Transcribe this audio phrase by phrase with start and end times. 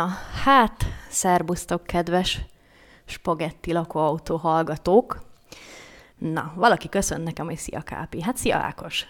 [0.00, 0.08] Na,
[0.44, 2.40] hát, szerbusztok, kedves
[3.04, 5.22] spagetti lakóautó hallgatók.
[6.18, 8.22] Na, valaki köszön nekem, hogy szia Kápi.
[8.22, 9.06] Hát szia Ákos.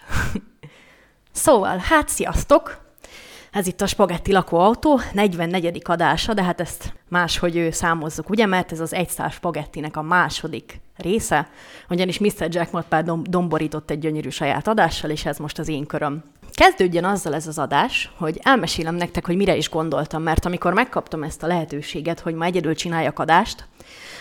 [1.31, 2.81] szóval, hát sziasztok!
[3.51, 5.81] Ez itt a Spagetti lakóautó, 44.
[5.83, 10.81] adása, de hát ezt máshogy ő számozzuk, ugye, mert ez az egyszár spagettinek a második
[10.95, 11.49] része,
[11.89, 12.47] ugyanis Mr.
[12.49, 16.23] Jackpot pár domborított egy gyönyörű saját adással, és ez most az én köröm.
[16.53, 21.23] Kezdődjön azzal ez az adás, hogy elmesélem nektek, hogy mire is gondoltam, mert amikor megkaptam
[21.23, 23.67] ezt a lehetőséget, hogy ma egyedül csináljak adást,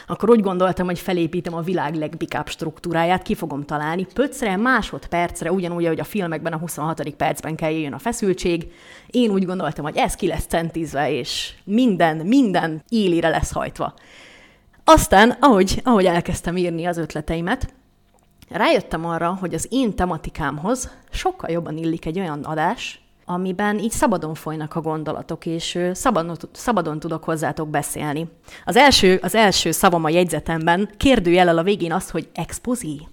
[0.06, 5.84] akkor úgy gondoltam, hogy felépítem a világ legbikább struktúráját, ki fogom találni, pöcre, másodpercre, ugyanúgy,
[5.84, 7.10] ahogy a filmekben a 26.
[7.10, 8.72] percben kell jöjjön a feszültség.
[9.06, 13.94] Én úgy gondoltam, hogy ez ki lesz centízve, és minden, minden élire lesz hajtva.
[14.84, 17.72] Aztán, ahogy, ahogy elkezdtem írni az ötleteimet,
[18.50, 24.34] rájöttem arra, hogy az én tematikámhoz sokkal jobban illik egy olyan adás, amiben így szabadon
[24.34, 28.28] folynak a gondolatok, és szabadon, szabadon tudok hozzátok beszélni.
[28.64, 33.08] Az első, az első szavam a jegyzetemben kérdőjelel a végén az, hogy expozí.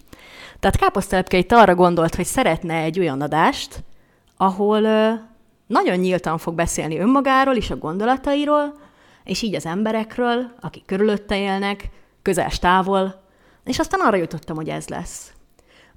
[0.59, 3.83] Tehát Káposztelepke itt arra gondolt, hogy szeretne egy olyan adást,
[4.37, 4.81] ahol
[5.67, 8.73] nagyon nyíltan fog beszélni önmagáról és a gondolatairól,
[9.23, 11.89] és így az emberekről, akik körülötte élnek,
[12.21, 13.21] közel távol,
[13.63, 15.31] és aztán arra jutottam, hogy ez lesz.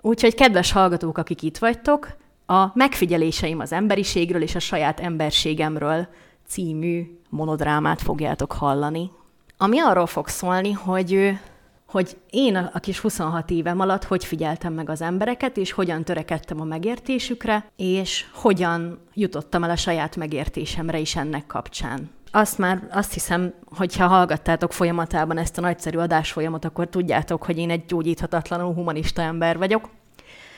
[0.00, 2.16] Úgyhogy kedves hallgatók, akik itt vagytok,
[2.46, 6.08] a Megfigyeléseim az emberiségről és a saját emberségemről
[6.46, 9.10] című monodrámát fogjátok hallani.
[9.56, 11.38] Ami arról fog szólni, hogy
[11.86, 16.60] hogy én a kis 26 évem alatt hogy figyeltem meg az embereket, és hogyan törekedtem
[16.60, 23.12] a megértésükre, és hogyan jutottam el a saját megértésemre is ennek kapcsán azt már azt
[23.12, 29.22] hiszem, hogyha hallgattátok folyamatában ezt a nagyszerű adásfolyamat, akkor tudjátok, hogy én egy gyógyíthatatlanul humanista
[29.22, 29.88] ember vagyok,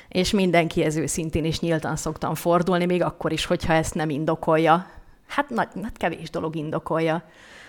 [0.08, 4.86] és mindenkihez őszintén és nyíltan szoktam fordulni, még akkor is, hogyha ezt nem indokolja.
[5.26, 7.22] Hát, nagy, hát kevés dolog indokolja.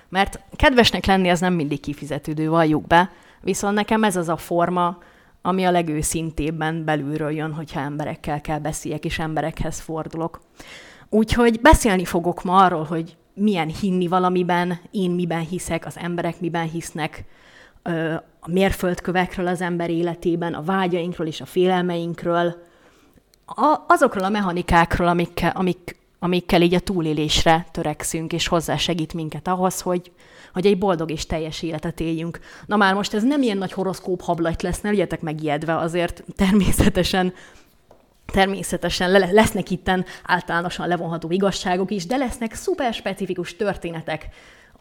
[0.10, 3.12] Mert kedvesnek lenni az nem mindig kifizetődő, valljuk be,
[3.42, 4.98] viszont nekem ez az a forma,
[5.42, 10.42] ami a legőszintébben belülről jön, hogyha emberekkel kell beszéljek, és emberekhez fordulok.
[11.10, 16.70] Úgyhogy beszélni fogok ma arról, hogy milyen hinni valamiben, én miben hiszek, az emberek miben
[16.70, 17.24] hisznek,
[18.40, 22.56] a mérföldkövekről az ember életében, a vágyainkról és a félelmeinkről,
[23.88, 29.82] azokról a mechanikákról, amikkel, amik, amikkel így a túlélésre törekszünk, és hozzá segít minket ahhoz,
[29.82, 30.12] hogy,
[30.54, 32.40] hogy egy boldog és teljes életet éljünk.
[32.66, 37.34] Na már most ez nem ilyen nagy horoszkóp hablaty lesz, ne legyetek megijedve, azért természetesen
[38.34, 44.28] Természetesen lesznek itten általánosan levonható igazságok is, de lesznek szuper specifikus történetek,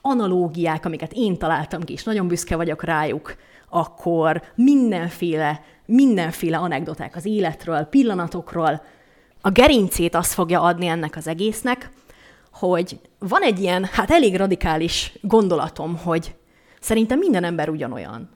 [0.01, 3.37] analógiák, amiket én találtam ki, és nagyon büszke vagyok rájuk,
[3.69, 8.83] akkor mindenféle, mindenféle anekdoták az életről, pillanatokról.
[9.41, 11.91] A gerincét azt fogja adni ennek az egésznek,
[12.53, 16.35] hogy van egy ilyen, hát elég radikális gondolatom, hogy
[16.81, 18.31] szerintem minden ember ugyanolyan.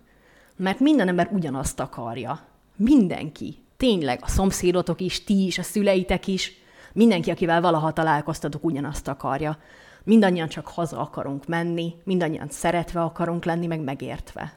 [0.56, 2.40] Mert minden ember ugyanazt akarja.
[2.76, 6.52] Mindenki tényleg a szomszédotok is, ti is, a szüleitek is,
[6.92, 9.58] mindenki, akivel valaha találkoztatok, ugyanazt akarja.
[10.04, 14.52] Mindannyian csak haza akarunk menni, mindannyian szeretve akarunk lenni, meg megértve.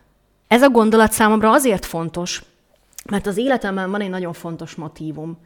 [0.48, 2.44] Ez a gondolat számomra azért fontos,
[3.10, 5.38] mert az életemben van egy nagyon fontos motívum,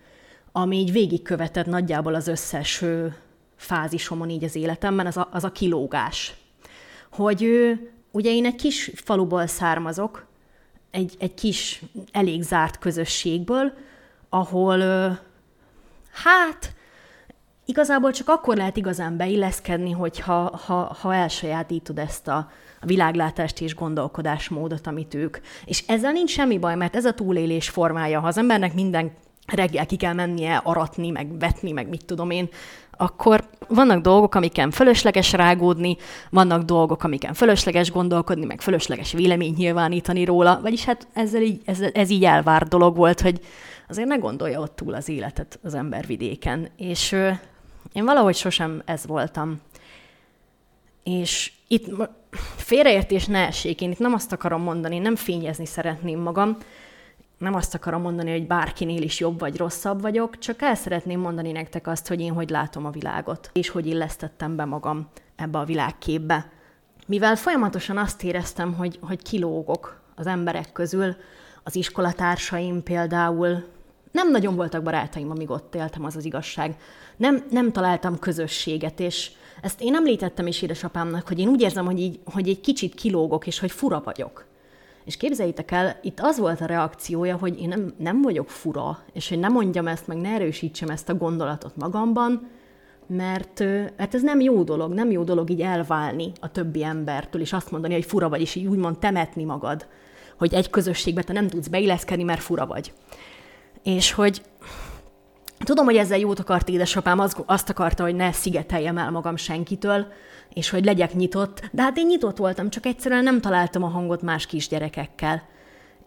[0.52, 2.84] ami így végigkövetett nagyjából az összes
[3.56, 6.34] fázisomon így az életemben, az a, az a kilógás.
[7.12, 10.26] Hogy ő, ugye én egy kis faluból származok,
[10.94, 11.82] egy, egy kis,
[12.12, 13.74] elég zárt közösségből,
[14.30, 14.80] ahol
[16.12, 16.74] hát
[17.66, 22.52] igazából csak akkor lehet igazán beilleszkedni, hogyha ha, ha elsajátítod ezt a,
[22.82, 25.38] a világlátást és gondolkodásmódot, amit ők.
[25.66, 28.20] És ezzel nincs semmi baj, mert ez a túlélés formája.
[28.20, 29.12] Ha az embernek minden
[29.46, 32.50] reggel ki kell mennie aratni, meg vetni, meg mit tudom én,
[32.98, 35.98] akkor vannak dolgok, amiken fölösleges rágódni,
[36.30, 41.80] vannak dolgok, amiken fölösleges gondolkodni, meg fölösleges véleményt nyilvánítani róla, vagyis hát ezzel így, ez,
[41.80, 43.40] ez így elvárt dolog volt, hogy
[43.90, 46.70] azért ne gondolja ott túl az életet az ember vidéken.
[46.78, 47.30] És ö,
[47.94, 49.62] én valahogy sosem ez voltam.
[51.04, 52.10] És itt
[52.56, 56.58] félreértés ne essék, én itt nem azt akarom mondani, nem fényezni szeretném magam,
[57.44, 61.52] nem azt akarom mondani, hogy bárkinél is jobb vagy rosszabb vagyok, csak el szeretném mondani
[61.52, 65.66] nektek azt, hogy én hogy látom a világot, és hogy illesztettem be magam ebbe a
[65.66, 66.52] világképbe.
[67.08, 71.16] Mivel folyamatosan azt éreztem, hogy, hogy kilógok az emberek közül,
[71.64, 73.66] az iskolatársaim például,
[74.12, 76.76] nem nagyon voltak barátaim, amíg ott éltem, az az igazság.
[77.18, 79.32] Nem, nem találtam közösséget, és
[79.62, 83.48] ezt én említettem is édesapámnak, hogy én úgy érzem, hogy, így, hogy egy kicsit kilógok,
[83.48, 84.46] és hogy fura vagyok.
[85.06, 89.30] És képzeljétek el, itt az volt a reakciója, hogy én nem, nem vagyok fura, és
[89.30, 92.50] hogy nem mondjam ezt, meg ne erősítsem ezt a gondolatot magamban,
[93.08, 93.64] mert
[93.98, 97.72] hát ez nem jó dolog, nem jó dolog így elválni a többi embertől, és azt
[97.72, 99.88] mondani, hogy fura vagy, és így úgymond temetni magad,
[100.38, 102.94] hogy egy közösségbe te nem tudsz beilleszkedni, mert fura vagy.
[103.84, 104.42] És hogy
[105.64, 110.06] tudom, hogy ezzel jót akart édesapám, azt akarta, hogy ne szigeteljem el magam senkitől,
[110.54, 114.22] és hogy legyek nyitott, de hát én nyitott voltam, csak egyszerűen nem találtam a hangot
[114.22, 115.44] más kisgyerekekkel.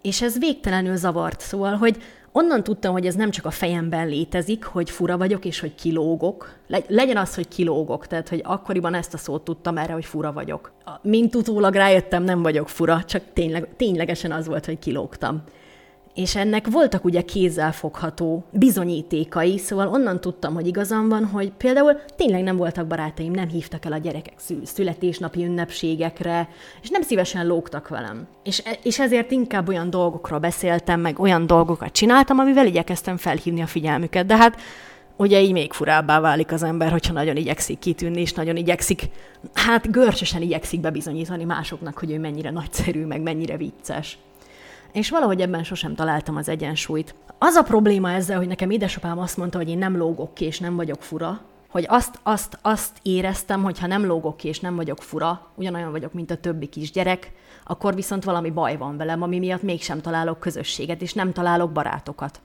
[0.02, 4.64] És ez végtelenül zavart, szóval, hogy onnan tudtam, hogy ez nem csak a fejemben létezik,
[4.64, 6.54] hogy fura vagyok, és hogy kilógok.
[6.88, 10.72] legyen az, hogy kilógok, tehát, hogy akkoriban ezt a szót tudtam erre, hogy fura vagyok.
[11.02, 15.42] Mint utólag rájöttem, nem vagyok fura, csak tényleg, ténylegesen az volt, hogy kilógtam
[16.16, 22.42] és ennek voltak ugye kézzelfogható bizonyítékai, szóval onnan tudtam, hogy igazam van, hogy például tényleg
[22.42, 26.48] nem voltak barátaim, nem hívtak el a gyerekek születésnapi ünnepségekre,
[26.82, 28.26] és nem szívesen lógtak velem.
[28.44, 33.62] És, e, és ezért inkább olyan dolgokról beszéltem, meg olyan dolgokat csináltam, amivel igyekeztem felhívni
[33.62, 34.26] a figyelmüket.
[34.26, 34.60] De hát
[35.16, 39.08] ugye így még furábbá válik az ember, hogyha nagyon igyekszik kitűnni, és nagyon igyekszik,
[39.54, 44.18] hát görcsösen igyekszik bebizonyítani másoknak, hogy ő mennyire nagyszerű, meg mennyire vicces
[44.96, 47.14] és valahogy ebben sosem találtam az egyensúlyt.
[47.38, 50.58] Az a probléma ezzel, hogy nekem édesapám azt mondta, hogy én nem lógok ki, és
[50.58, 54.76] nem vagyok fura, hogy azt, azt, azt éreztem, hogy ha nem lógok ki, és nem
[54.76, 57.32] vagyok fura, ugyanolyan vagyok, mint a többi kisgyerek,
[57.64, 62.40] akkor viszont valami baj van velem, ami miatt mégsem találok közösséget, és nem találok barátokat.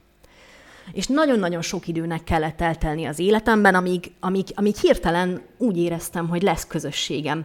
[0.92, 6.42] És nagyon-nagyon sok időnek kellett eltelni az életemben, amíg, amíg, amíg hirtelen úgy éreztem, hogy
[6.42, 7.44] lesz közösségem.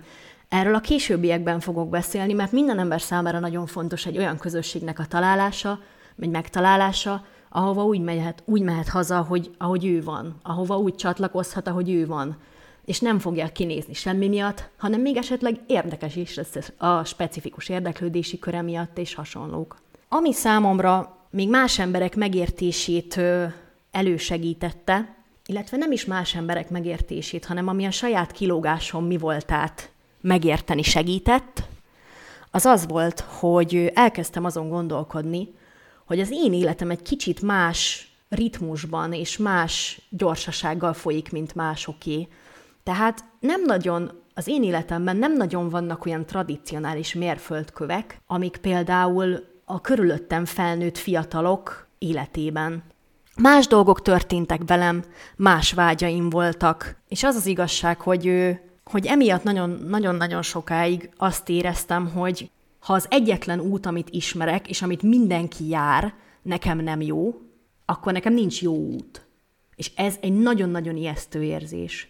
[0.50, 5.06] Erről a későbbiekben fogok beszélni, mert minden ember számára nagyon fontos egy olyan közösségnek a
[5.06, 5.80] találása,
[6.16, 11.68] vagy megtalálása, ahova úgy mehet, úgy mehet haza, hogy, ahogy ő van, ahova úgy csatlakozhat,
[11.68, 12.38] ahogy ő van,
[12.86, 18.40] és nem fogja kinézni semmi miatt, hanem még esetleg érdekes is lesz a specifikus érdeklődési
[18.40, 19.78] köre miatt és hasonlók.
[20.10, 23.20] Ami számomra még más emberek megértését
[23.92, 30.82] elősegítette, illetve nem is más emberek megértését, hanem ami a saját kilógásom mi voltát megérteni
[30.82, 31.64] segített,
[32.52, 35.54] az az volt, hogy elkezdtem azon gondolkodni,
[36.06, 42.28] hogy az én életem egy kicsit más ritmusban és más gyorsasággal folyik, mint másoké.
[42.84, 49.82] Tehát nem nagyon, az én életemben nem nagyon vannak olyan tradicionális mérföldkövek, amik például a
[49.82, 52.84] körülöttem felnőtt fiatalok életében.
[53.36, 55.04] Más dolgok történtek velem,
[55.36, 58.58] más vágyaim voltak, és az az igazság, hogy
[58.90, 59.44] hogy emiatt
[59.88, 66.14] nagyon-nagyon sokáig azt éreztem, hogy ha az egyetlen út, amit ismerek, és amit mindenki jár,
[66.42, 67.34] nekem nem jó,
[67.86, 69.26] akkor nekem nincs jó út.
[69.76, 72.10] És ez egy nagyon-nagyon ijesztő érzés,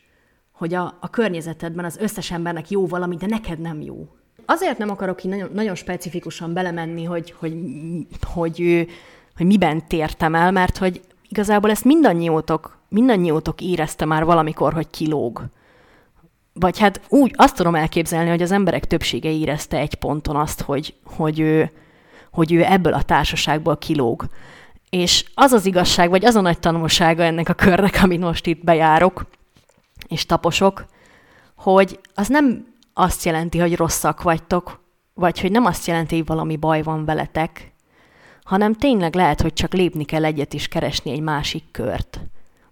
[0.52, 4.08] hogy a, a környezetedben az összes embernek jó valami, de neked nem jó.
[4.46, 7.54] Azért nem akarok így nagyon, nagyon specifikusan belemenni, hogy, hogy,
[8.34, 8.88] hogy, hogy,
[9.36, 15.50] hogy miben tértem el, mert hogy igazából ezt mindannyiótok, mindannyiótok érezte már valamikor, hogy kilóg
[16.60, 20.94] vagy hát úgy azt tudom elképzelni, hogy az emberek többsége érezte egy ponton azt, hogy,
[21.04, 21.72] hogy, ő,
[22.32, 24.26] hogy ő ebből a társaságból kilóg.
[24.90, 28.64] És az az igazság, vagy az a nagy tanulsága ennek a körnek, amit most itt
[28.64, 29.26] bejárok,
[30.08, 30.86] és taposok,
[31.56, 34.80] hogy az nem azt jelenti, hogy rosszak vagytok,
[35.14, 37.72] vagy hogy nem azt jelenti, hogy valami baj van veletek,
[38.44, 42.20] hanem tényleg lehet, hogy csak lépni kell egyet is keresni egy másik kört.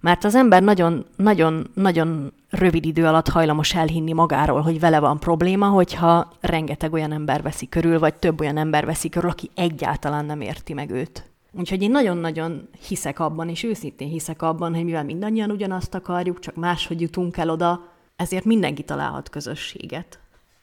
[0.06, 6.32] Mert az ember nagyon-nagyon-nagyon rövid idő alatt hajlamos elhinni magáról, hogy vele van probléma, hogyha
[6.42, 10.74] rengeteg olyan ember veszi körül, vagy több olyan ember veszi körül, aki egyáltalán nem érti
[10.74, 11.30] meg őt.
[11.52, 16.56] Úgyhogy én nagyon-nagyon hiszek abban, és őszintén hiszek abban, hogy mivel mindannyian ugyanazt akarjuk, csak
[16.56, 20.20] máshogy jutunk el oda, ezért mindenki találhat közösséget.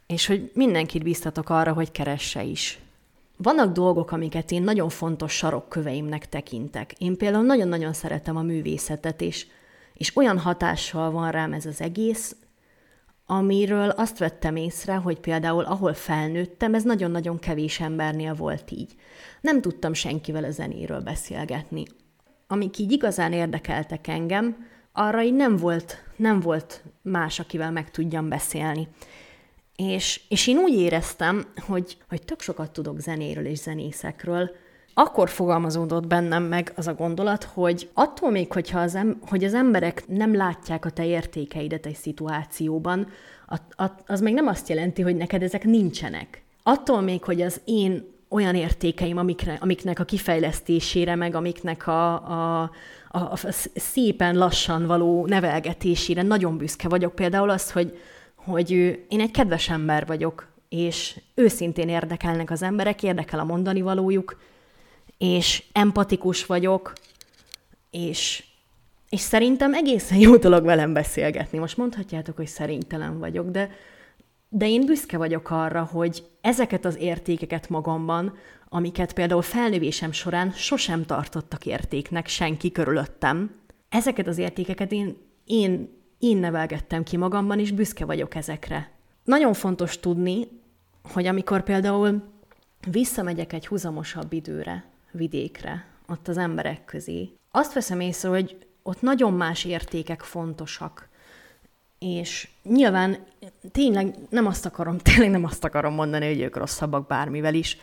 [0.06, 2.78] És hogy mindenkit biztatok arra, hogy keresse is.
[3.37, 6.93] Vannak dolgok, amiket én nagyon fontos sarokköveimnek tekintek.
[6.99, 9.47] Én például nagyon-nagyon szeretem a művészetet, és,
[9.95, 12.37] és olyan hatással van rám ez az egész,
[13.27, 18.95] amiről azt vettem észre, hogy például ahol felnőttem, ez nagyon-nagyon kevés embernél volt így.
[19.41, 21.85] Nem tudtam senkivel a zenéről beszélgetni.
[22.47, 28.29] Amik így igazán érdekeltek engem, arra így nem volt, nem volt más, akivel meg tudjam
[28.29, 28.89] beszélni.
[29.76, 34.50] És, és én úgy éreztem, hogy, hogy tök sokat tudok zenéről és zenészekről,
[34.95, 39.55] akkor fogalmazódott bennem meg az a gondolat, hogy attól még, hogyha az, em- hogy az
[39.55, 43.09] emberek nem látják a te értékeidet egy szituációban,
[44.07, 46.43] az még nem azt jelenti, hogy neked ezek nincsenek.
[46.62, 52.71] Attól még, hogy az én olyan értékeim, amikre, amiknek a kifejlesztésére, meg amiknek a, a,
[53.09, 53.37] a, a
[53.75, 57.14] szépen lassan való nevelgetésére nagyon büszke vagyok.
[57.14, 57.99] Például az, hogy,
[58.44, 58.70] hogy
[59.08, 64.40] én egy kedves ember vagyok, és őszintén érdekelnek az emberek, érdekel a mondani valójuk,
[65.18, 66.92] és empatikus vagyok,
[67.90, 68.44] és
[69.08, 71.58] És szerintem egészen jó dolog velem beszélgetni.
[71.58, 73.70] Most mondhatjátok, hogy szerintelen vagyok, de,
[74.49, 78.34] de én büszke vagyok arra, hogy ezeket az értékeket magamban,
[78.68, 86.37] amiket például felnövésem során sosem tartottak értéknek senki körülöttem, ezeket az értékeket én, én, én
[86.37, 88.91] nevelgettem ki magamban, és büszke vagyok ezekre.
[89.25, 90.49] Nagyon fontos tudni,
[91.12, 92.23] hogy amikor például
[92.91, 99.33] visszamegyek egy húzamosabb időre, vidékre, ott az emberek közé, azt veszem észre, hogy ott nagyon
[99.33, 101.09] más értékek fontosak.
[101.99, 103.17] És nyilván
[103.73, 107.79] tényleg nem azt akarom, tényleg nem azt akarom mondani, hogy ők rosszabbak bármivel is,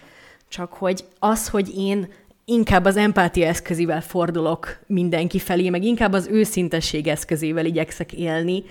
[0.48, 2.12] csak hogy az, hogy én
[2.50, 8.64] inkább az empátia eszközével fordulok mindenki felé, meg inkább az őszintesség eszközével igyekszek élni,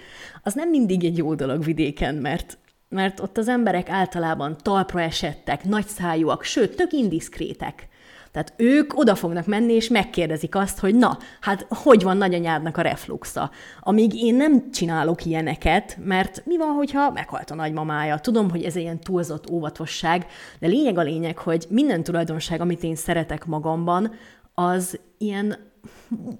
[0.43, 2.59] az nem mindig egy jó dolog vidéken, mert
[2.89, 7.89] mert ott az emberek általában talpra esettek, nagyszájúak, sőt, tök indiszkrétek.
[8.38, 12.83] Tehát ők oda fognak menni, és megkérdezik azt, hogy na, hát hogy van nagyanyádnak a
[12.83, 13.50] refluxa?
[13.80, 18.18] Amíg én nem csinálok ilyeneket, mert mi van, hogyha meghalt a nagymamája?
[18.18, 20.26] Tudom, hogy ez egy ilyen túlzott óvatosság,
[20.59, 24.12] de lényeg a lényeg, hogy minden tulajdonság, amit én szeretek magamban,
[24.54, 25.57] az ilyen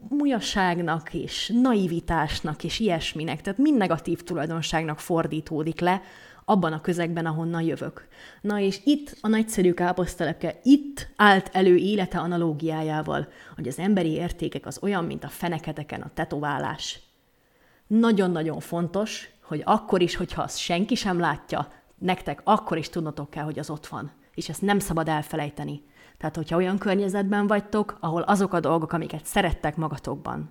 [0.09, 6.03] mujaságnak és naivitásnak és ilyesminek, tehát mind negatív tulajdonságnak fordítódik le,
[6.49, 8.09] abban a közegben, ahonnan jövök.
[8.41, 14.67] Na és itt a nagyszerű káposztelepke itt állt elő élete analógiájával, hogy az emberi értékek
[14.67, 17.01] az olyan, mint a feneketeken a tetoválás.
[17.87, 23.45] Nagyon-nagyon fontos, hogy akkor is, hogyha azt senki sem látja, nektek akkor is tudnotok kell,
[23.45, 24.11] hogy az ott van.
[24.35, 25.83] És ezt nem szabad elfelejteni.
[26.19, 30.51] Tehát, hogyha olyan környezetben vagytok, ahol azok a dolgok, amiket szerettek magatokban,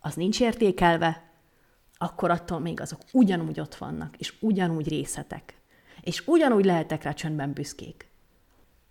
[0.00, 1.31] az nincs értékelve,
[2.02, 5.54] akkor attól még azok ugyanúgy ott vannak, és ugyanúgy részetek.
[6.00, 8.10] És ugyanúgy lehetek rá csöndben büszkék.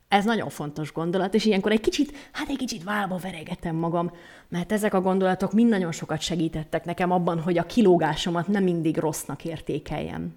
[0.07, 4.11] Ez nagyon fontos gondolat, és ilyenkor egy kicsit, hát egy kicsit válba veregetem magam,
[4.47, 8.97] mert ezek a gondolatok mind nagyon sokat segítettek nekem abban, hogy a kilógásomat nem mindig
[8.97, 10.35] rossznak értékeljem.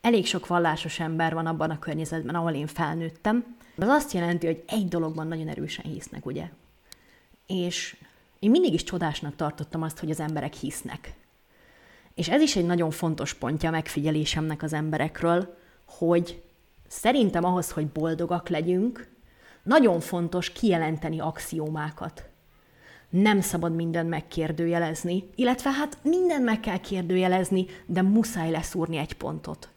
[0.00, 3.56] Elég sok vallásos ember van abban a környezetben, ahol én felnőttem.
[3.76, 6.50] Az azt jelenti, hogy egy dologban nagyon erősen hisznek, ugye?
[7.46, 7.96] És
[8.38, 11.12] én mindig is csodásnak tartottam azt, hogy az emberek hisznek.
[12.18, 15.54] És ez is egy nagyon fontos pontja a megfigyelésemnek az emberekről,
[15.86, 16.42] hogy
[16.88, 19.08] szerintem ahhoz, hogy boldogak legyünk,
[19.62, 22.28] nagyon fontos kijelenteni axiómákat.
[23.08, 29.68] Nem szabad mindent megkérdőjelezni, illetve hát mindent meg kell kérdőjelezni, de muszáj leszúrni egy pontot.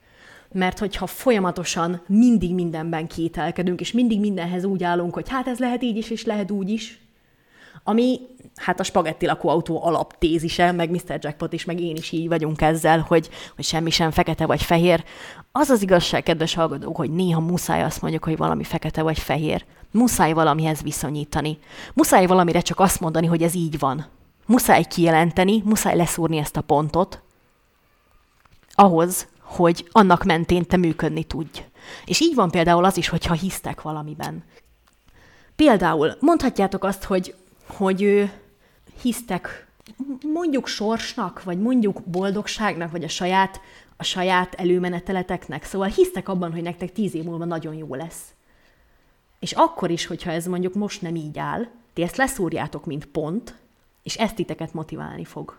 [0.51, 5.83] Mert hogyha folyamatosan mindig mindenben kételkedünk, és mindig mindenhez úgy állunk, hogy hát ez lehet
[5.83, 7.01] így is, és lehet úgy is,
[7.83, 8.19] ami
[8.61, 11.17] hát a spagetti lakóautó alaptézise, meg Mr.
[11.19, 15.03] Jackpot is, meg én is így vagyunk ezzel, hogy, hogy semmi sem fekete vagy fehér.
[15.51, 19.65] Az az igazság, kedves hallgatók, hogy néha muszáj azt mondjuk, hogy valami fekete vagy fehér.
[19.91, 21.57] Muszáj valamihez viszonyítani.
[21.93, 24.05] Muszáj valamire csak azt mondani, hogy ez így van.
[24.45, 27.21] Muszáj kijelenteni, muszáj leszúrni ezt a pontot,
[28.73, 31.63] ahhoz, hogy annak mentén te működni tudj.
[32.05, 34.43] És így van például az is, hogyha hisztek valamiben.
[35.55, 37.35] Például mondhatjátok azt, hogy
[37.77, 38.31] hogy
[39.01, 39.67] hisztek
[40.33, 43.61] mondjuk sorsnak, vagy mondjuk boldogságnak, vagy a saját,
[43.97, 45.63] a saját előmeneteleteknek.
[45.63, 48.33] Szóval hisztek abban, hogy nektek tíz év múlva nagyon jó lesz.
[49.39, 53.55] És akkor is, hogyha ez mondjuk most nem így áll, ti ezt leszúrjátok, mint pont,
[54.03, 55.57] és ezt titeket motiválni fog.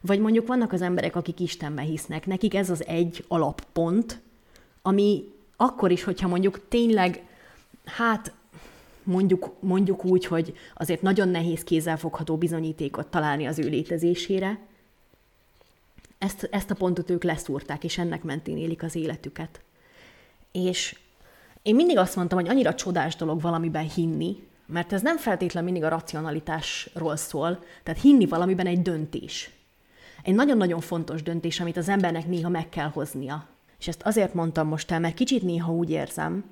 [0.00, 4.20] Vagy mondjuk vannak az emberek, akik Istenbe hisznek, nekik ez az egy alappont,
[4.82, 5.24] ami
[5.56, 7.22] akkor is, hogyha mondjuk tényleg,
[7.84, 8.32] hát
[9.04, 14.58] mondjuk, mondjuk úgy, hogy azért nagyon nehéz kézzelfogható bizonyítékot találni az ő létezésére.
[16.18, 19.60] Ezt, ezt a pontot ők leszúrták, és ennek mentén élik az életüket.
[20.52, 20.98] És
[21.62, 25.88] én mindig azt mondtam, hogy annyira csodás dolog valamiben hinni, mert ez nem feltétlenül mindig
[25.88, 29.50] a racionalitásról szól, tehát hinni valamiben egy döntés.
[30.22, 33.46] Egy nagyon-nagyon fontos döntés, amit az embernek néha meg kell hoznia.
[33.78, 36.44] És ezt azért mondtam most el, mert kicsit néha úgy érzem,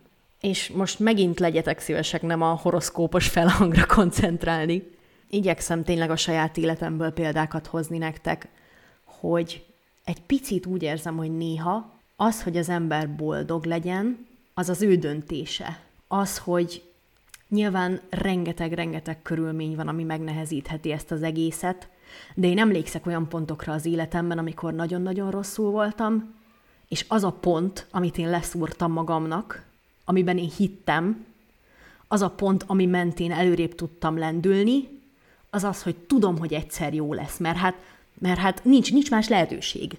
[0.43, 4.91] és most megint legyetek szívesek nem a horoszkópos felhangra koncentrálni.
[5.29, 8.49] Igyekszem tényleg a saját életemből példákat hozni nektek,
[9.05, 9.65] hogy
[10.05, 14.97] egy picit úgy érzem, hogy néha az, hogy az ember boldog legyen, az az ő
[14.97, 15.81] döntése.
[16.09, 16.83] Az, hogy
[17.49, 21.89] nyilván rengeteg-rengeteg körülmény van, ami megnehezítheti ezt az egészet,
[22.35, 26.35] de én emlékszek olyan pontokra az életemben, amikor nagyon-nagyon rosszul voltam,
[26.89, 29.71] és az a pont, amit én leszúrtam magamnak,
[30.05, 31.27] amiben én hittem,
[32.09, 35.01] az a pont, ami mentén előrébb tudtam lendülni,
[35.51, 37.75] az az, hogy tudom, hogy egyszer jó lesz, mert hát,
[38.19, 39.99] mert hát nincs, nincs más lehetőség.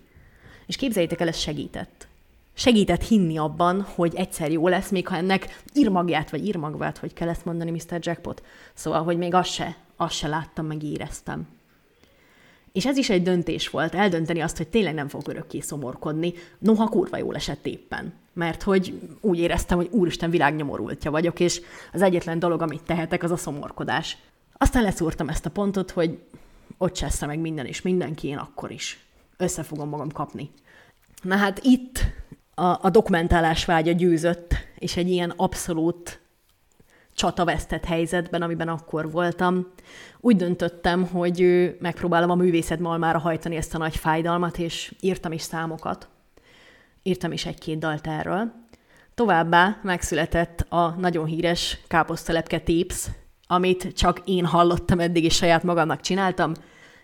[0.65, 2.07] És képzeljétek el, ez segített.
[2.53, 7.29] Segített hinni abban, hogy egyszer jó lesz, még ha ennek írmagját, vagy írmagvát, hogy kell
[7.29, 7.99] ezt mondani Mr.
[7.99, 8.43] Jackpot.
[8.73, 11.47] Szóval, hogy még azt se, azt se láttam, meg éreztem.
[12.71, 16.87] És ez is egy döntés volt, eldönteni azt, hogy tényleg nem fog örökké szomorkodni, noha
[16.87, 18.13] kurva jól esett éppen.
[18.33, 21.61] Mert hogy úgy éreztem, hogy úristen világnyomorultja vagyok, és
[21.93, 24.17] az egyetlen dolog, amit tehetek, az a szomorkodás.
[24.57, 26.19] Aztán leszúrtam ezt a pontot, hogy
[26.77, 29.05] ott csessze meg minden és mindenki, én akkor is.
[29.37, 30.51] Össze fogom magam kapni.
[31.21, 31.99] Na hát itt
[32.55, 36.21] a, a dokumentálás vágya győzött, és egy ilyen abszolút
[37.13, 39.67] csatavesztett helyzetben, amiben akkor voltam,
[40.19, 45.41] úgy döntöttem, hogy megpróbálom a művészet malmára hajtani ezt a nagy fájdalmat, és írtam is
[45.41, 46.07] számokat.
[47.03, 48.51] Írtam is egy-két dalt erről.
[49.13, 53.07] Továbbá megszületett a nagyon híres káposztelepke Tips,
[53.47, 56.53] amit csak én hallottam eddig, és saját magamnak csináltam.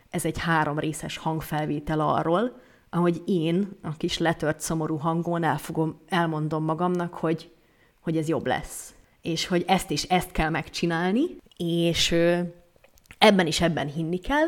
[0.10, 6.64] Ez egy három részes hangfelvétel arról, ahogy én a kis letört szomorú hangon elfogom, elmondom
[6.64, 7.52] magamnak, hogy,
[8.00, 8.94] hogy ez jobb lesz.
[9.22, 11.24] És hogy ezt és ezt kell megcsinálni,
[11.58, 12.16] és
[13.18, 14.48] ebben is ebben hinni kell,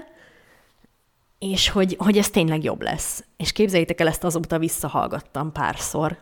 [1.41, 3.23] és hogy, hogy ez tényleg jobb lesz.
[3.37, 6.17] És képzeljétek el, ezt azóta visszahallgattam párszor,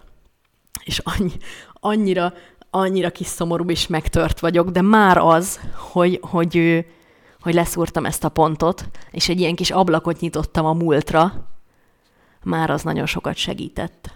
[0.84, 1.32] és annyi,
[1.74, 2.34] annyira,
[2.70, 6.86] annyira kis szomorú és megtört vagyok, de már az, hogy, hogy,
[7.42, 11.50] hogy leszúrtam ezt a pontot, és egy ilyen kis ablakot nyitottam a múltra,
[12.44, 14.12] már az nagyon sokat segített.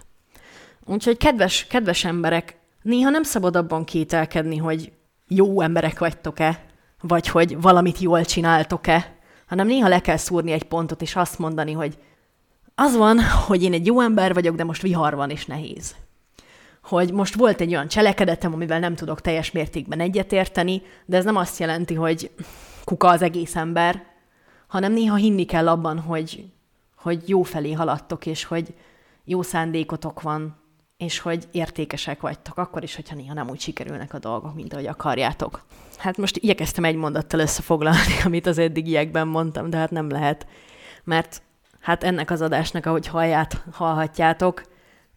[0.84, 4.92] Úgyhogy kedves, kedves emberek, néha nem szabad abban kételkedni, hogy
[5.28, 6.64] jó emberek vagytok-e,
[7.00, 9.13] vagy hogy valamit jól csináltok-e,
[9.54, 11.98] hanem néha le kell szúrni egy pontot, és azt mondani, hogy
[12.74, 15.94] az van, hogy én egy jó ember vagyok, de most vihar van, és nehéz.
[16.82, 21.36] Hogy most volt egy olyan cselekedetem, amivel nem tudok teljes mértékben egyetérteni, de ez nem
[21.36, 22.30] azt jelenti, hogy
[22.84, 24.04] kuka az egész ember,
[24.66, 26.44] hanem néha hinni kell abban, hogy,
[26.96, 28.74] hogy jó felé haladtok, és hogy
[29.24, 30.56] jó szándékotok van,
[30.96, 34.86] és hogy értékesek vagytok, akkor is, hogyha néha nem úgy sikerülnek a dolgok, mint ahogy
[34.86, 35.64] akarjátok.
[35.98, 40.46] Hát most igyekeztem egy mondattal összefoglalni, amit az eddigiekben mondtam, de hát nem lehet,
[41.04, 41.42] mert
[41.80, 44.62] hát ennek az adásnak, ahogy hallját, hallhatjátok,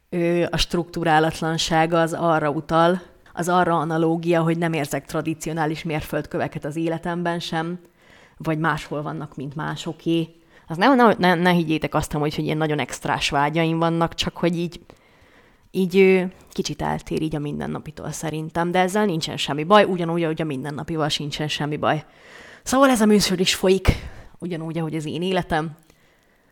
[0.09, 3.01] ő a struktúrálatlansága az arra utal,
[3.33, 7.79] az arra analógia, hogy nem érzek tradicionális mérföldköveket az életemben sem,
[8.37, 10.35] vagy máshol vannak, mint másoké.
[10.67, 14.37] Az ne, ne, ne, ne higgyétek azt, hogy, hogy ilyen nagyon extrás vágyaim vannak, csak
[14.37, 14.79] hogy így
[15.77, 20.45] így kicsit eltér így a mindennapitól szerintem, de ezzel nincsen semmi baj, ugyanúgy, ahogy a
[20.45, 22.05] mindennapival sincsen semmi baj.
[22.63, 23.87] Szóval ez a műsor is folyik,
[24.39, 25.77] ugyanúgy, ahogy az én életem,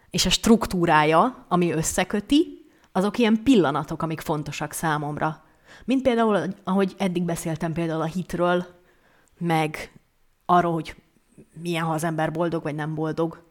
[0.10, 5.44] és a struktúrája, ami összeköti, azok ilyen pillanatok, amik fontosak számomra.
[5.86, 8.66] Mint például, ahogy eddig beszéltem például a hitről,
[9.38, 9.92] meg
[10.46, 10.96] arról, hogy
[11.62, 13.44] milyen, ha az ember boldog vagy nem boldog,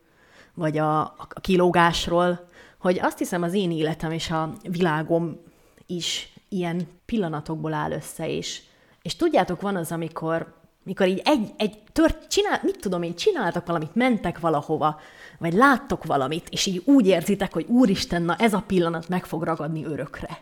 [0.55, 5.41] vagy a, a kilógásról, hogy azt hiszem az én életem és a világom
[5.87, 8.63] is ilyen pillanatokból áll össze, és,
[9.03, 13.67] és tudjátok, van az, amikor mikor így egy, egy tört, csinál, mit tudom én, csináltak
[13.67, 15.01] valamit, mentek valahova,
[15.39, 19.43] vagy láttok valamit, és így úgy érzitek, hogy úristen, na ez a pillanat meg fog
[19.43, 20.39] ragadni örökre.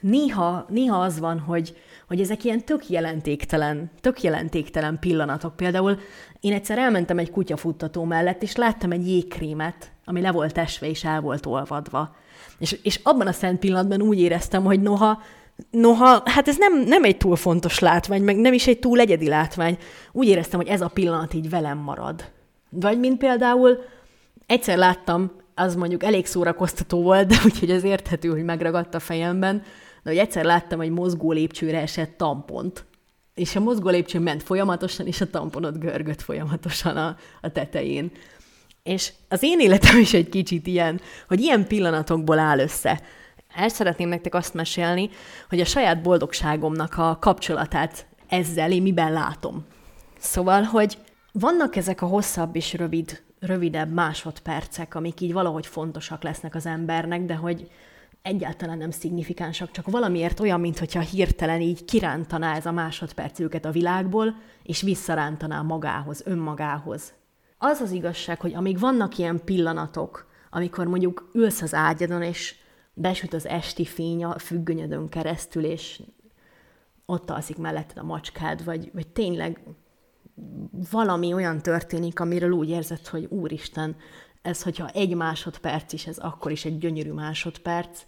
[0.00, 1.76] Néha, néha az van, hogy,
[2.08, 5.56] hogy ezek ilyen tök jelentéktelen, tök jelentéktelen pillanatok.
[5.56, 5.98] Például
[6.40, 11.04] én egyszer elmentem egy kutyafuttató mellett, és láttam egy jégkrémet, ami le volt esve és
[11.04, 12.16] el volt olvadva.
[12.58, 15.22] És, és abban a szent pillanatban úgy éreztem, hogy noha,
[15.70, 19.28] noha, hát ez nem, nem egy túl fontos látvány, meg nem is egy túl egyedi
[19.28, 19.78] látvány.
[20.12, 22.24] Úgy éreztem, hogy ez a pillanat így velem marad.
[22.70, 23.78] Vagy mint például
[24.46, 29.62] egyszer láttam, az mondjuk elég szórakoztató volt, de úgyhogy ez érthető, hogy megragadt a fejemben,
[30.02, 32.84] de hogy egyszer láttam egy mozgó lépcsőre esett tampont,
[33.34, 38.10] és a mozgó lépcső ment folyamatosan, és a tamponot görgött folyamatosan a, a tetején.
[38.88, 43.00] És az én életem is egy kicsit ilyen, hogy ilyen pillanatokból áll össze.
[43.54, 45.10] El szeretném nektek azt mesélni,
[45.48, 49.64] hogy a saját boldogságomnak a kapcsolatát ezzel én miben látom.
[50.18, 50.98] Szóval, hogy
[51.32, 57.24] vannak ezek a hosszabb és rövid, rövidebb másodpercek, amik így valahogy fontosak lesznek az embernek,
[57.24, 57.70] de hogy
[58.22, 63.70] egyáltalán nem szignifikánsak, csak valamiért olyan, mintha hirtelen így kirántaná ez a másodperc őket a
[63.70, 67.12] világból, és visszarántaná magához, önmagához.
[67.58, 72.54] Az az igazság, hogy amíg vannak ilyen pillanatok, amikor mondjuk ülsz az ágyadon, és
[72.94, 76.02] besüt az esti fény a függönyödön keresztül, és
[77.06, 79.60] ott alszik melletted a macskád, vagy, vagy tényleg
[80.90, 83.96] valami olyan történik, amiről úgy érzed, hogy úristen,
[84.42, 88.02] ez, hogyha egy másodperc is, ez akkor is egy gyönyörű másodperc,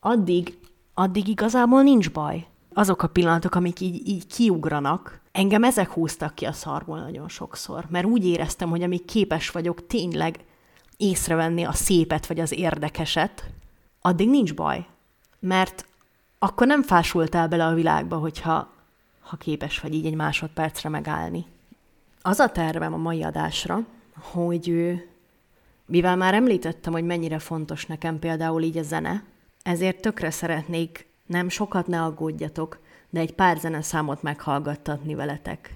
[0.00, 0.58] addig,
[0.94, 2.46] addig igazából nincs baj.
[2.78, 7.86] Azok a pillanatok, amik így, így kiugranak, engem ezek húztak ki a szarból nagyon sokszor,
[7.88, 10.44] mert úgy éreztem, hogy amíg képes vagyok tényleg
[10.96, 13.50] észrevenni a szépet vagy az érdekeset,
[14.00, 14.86] addig nincs baj.
[15.38, 15.86] Mert
[16.38, 18.70] akkor nem fásultál bele a világba, hogyha
[19.20, 21.46] ha képes vagy így egy másodpercre megállni.
[22.22, 23.84] Az a tervem a mai adásra,
[24.20, 24.94] hogy
[25.86, 29.24] Mivel már említettem, hogy mennyire fontos nekem például így a zene,
[29.62, 32.78] ezért tökre szeretnék, nem sokat ne aggódjatok,
[33.10, 35.74] de egy pár zeneszámot meghallgattatni veletek.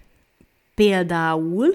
[0.74, 1.66] Például,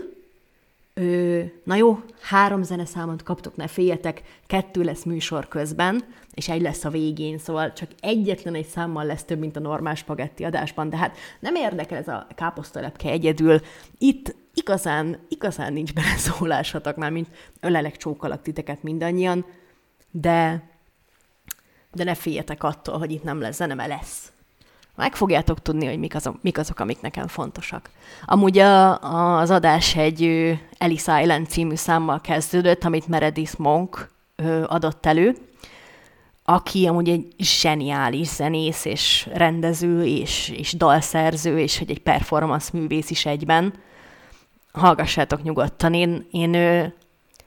[0.93, 6.85] ö, na jó, három zeneszámot kaptok, ne féljetek, kettő lesz műsor közben, és egy lesz
[6.85, 10.97] a végén, szóval csak egyetlen egy számmal lesz több, mint a normál spagetti adásban, de
[10.97, 13.61] hát nem érdekel ez a káposztalepke egyedül.
[13.97, 17.27] Itt igazán, igazán nincs beleszólásatok már, mint
[17.59, 19.45] ölelek, csókolak titeket mindannyian,
[20.11, 20.63] de,
[21.95, 24.31] de ne féljetek attól, hogy itt nem lesz zene, mert lesz.
[24.95, 27.89] Meg fogjátok tudni, hogy mik azok, mik azok amik nekem fontosak.
[28.25, 34.63] Amúgy a, a, az adás egy Alice Island című számmal kezdődött, amit Meredith Monk ö,
[34.67, 35.37] adott elő,
[36.43, 43.09] aki amúgy egy zseniális zenész, és rendező, és, és dalszerző, és hogy egy performance művész
[43.09, 43.73] is egyben.
[44.71, 46.93] Hallgassátok nyugodtan, én, én ő,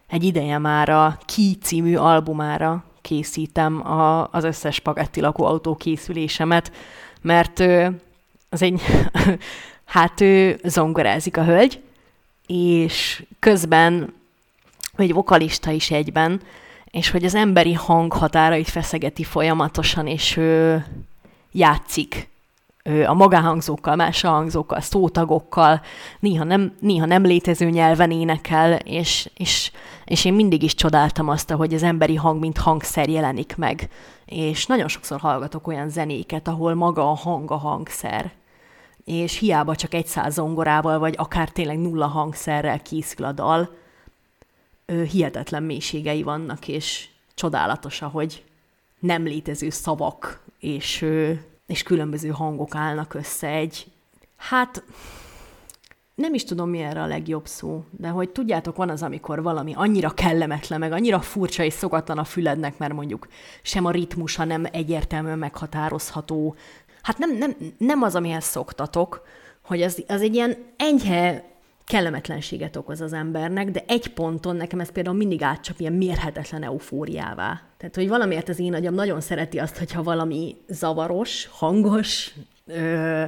[0.08, 6.72] egy ideje már a Ki című albumára készítem a, az összes spagetti lakóautó készülésemet,
[7.22, 7.60] mert
[8.48, 8.82] az egy,
[9.94, 11.82] hát ő zongorázik a hölgy,
[12.46, 14.14] és közben
[14.96, 16.40] egy vokalista is egyben,
[16.90, 20.84] és hogy az emberi hang határait feszegeti folyamatosan, és ő
[21.52, 22.28] játszik
[22.82, 25.80] ő a magánhangzókkal, más hangzókkal, szótagokkal,
[26.20, 29.70] néha nem, néha nem létező nyelven énekel, és, és,
[30.08, 33.88] és én mindig is csodáltam azt, hogy az emberi hang, mint hangszer jelenik meg.
[34.24, 38.32] És nagyon sokszor hallgatok olyan zenéket, ahol maga a hang a hangszer.
[39.04, 43.76] És hiába csak egy száz zongorával, vagy akár tényleg nulla hangszerrel készül a dal,
[45.10, 48.44] hihetetlen mélységei vannak, és csodálatos, ahogy
[48.98, 51.06] nem létező szavak és,
[51.66, 53.86] és különböző hangok állnak össze egy,
[54.36, 54.82] hát
[56.18, 59.72] nem is tudom, mi erre a legjobb szó, de hogy tudjátok, van az, amikor valami
[59.74, 63.28] annyira kellemetlen, meg annyira furcsa és szokatlan a fülednek, mert mondjuk
[63.62, 66.54] sem a ritmusa nem egyértelműen meghatározható.
[67.02, 69.22] Hát nem, nem, nem az, amihez szoktatok,
[69.62, 71.44] hogy az, az egy ilyen enyhe
[71.84, 77.62] kellemetlenséget okoz az embernek, de egy ponton nekem ez például mindig átcsap ilyen mérhetetlen eufóriává.
[77.76, 82.34] Tehát, hogy valamiért az én agyam nagyon szereti azt, hogyha valami zavaros, hangos,
[82.66, 83.24] ö,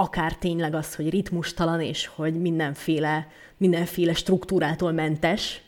[0.00, 5.62] akár tényleg az, hogy ritmustalan, és hogy mindenféle, mindenféle struktúrától mentes,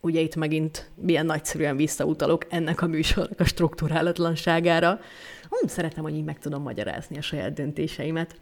[0.00, 5.00] ugye itt megint milyen nagyszerűen visszautalok ennek a műsornak a struktúrálatlanságára.
[5.48, 8.40] Hú, szeretem, hogy így meg tudom magyarázni a saját döntéseimet.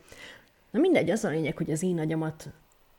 [0.70, 2.48] Na mindegy, az a lényeg, hogy az én agyamat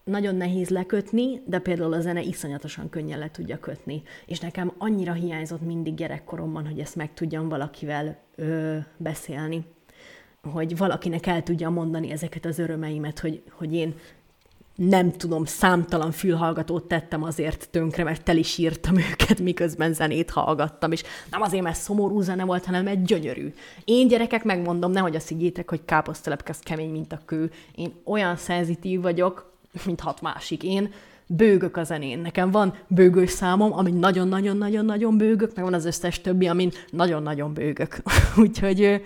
[0.04, 4.04] nagyon nehéz lekötni, de például a zene iszonyatosan könnyen le tudja kötni.
[4.26, 9.66] És nekem annyira hiányzott mindig gyerekkoromban, hogy ezt meg tudjam valakivel ö, beszélni.
[10.52, 13.96] Hogy valakinek el tudja mondani ezeket az örömeimet, hogy, hogy én
[14.76, 20.92] nem tudom, számtalan fülhallgatót tettem azért tönkre, mert tel is írtam őket, miközben zenét hallgattam,
[20.92, 23.54] és nem azért, mert szomorú zene volt, hanem egy gyönyörű.
[23.84, 27.52] Én gyerekek megmondom, nehogy azt higgyétek, hogy káposztelepke kemény, mint a kő.
[27.76, 29.52] Én olyan szenzitív vagyok,
[29.86, 30.64] mint hat másik.
[30.64, 30.94] Én
[31.28, 32.20] bőgök a zenén.
[32.20, 37.98] Nekem van bőgős számom, ami nagyon-nagyon-nagyon-nagyon bőgök, meg van az összes többi, amin nagyon-nagyon bőgök.
[38.38, 39.02] Úgyhogy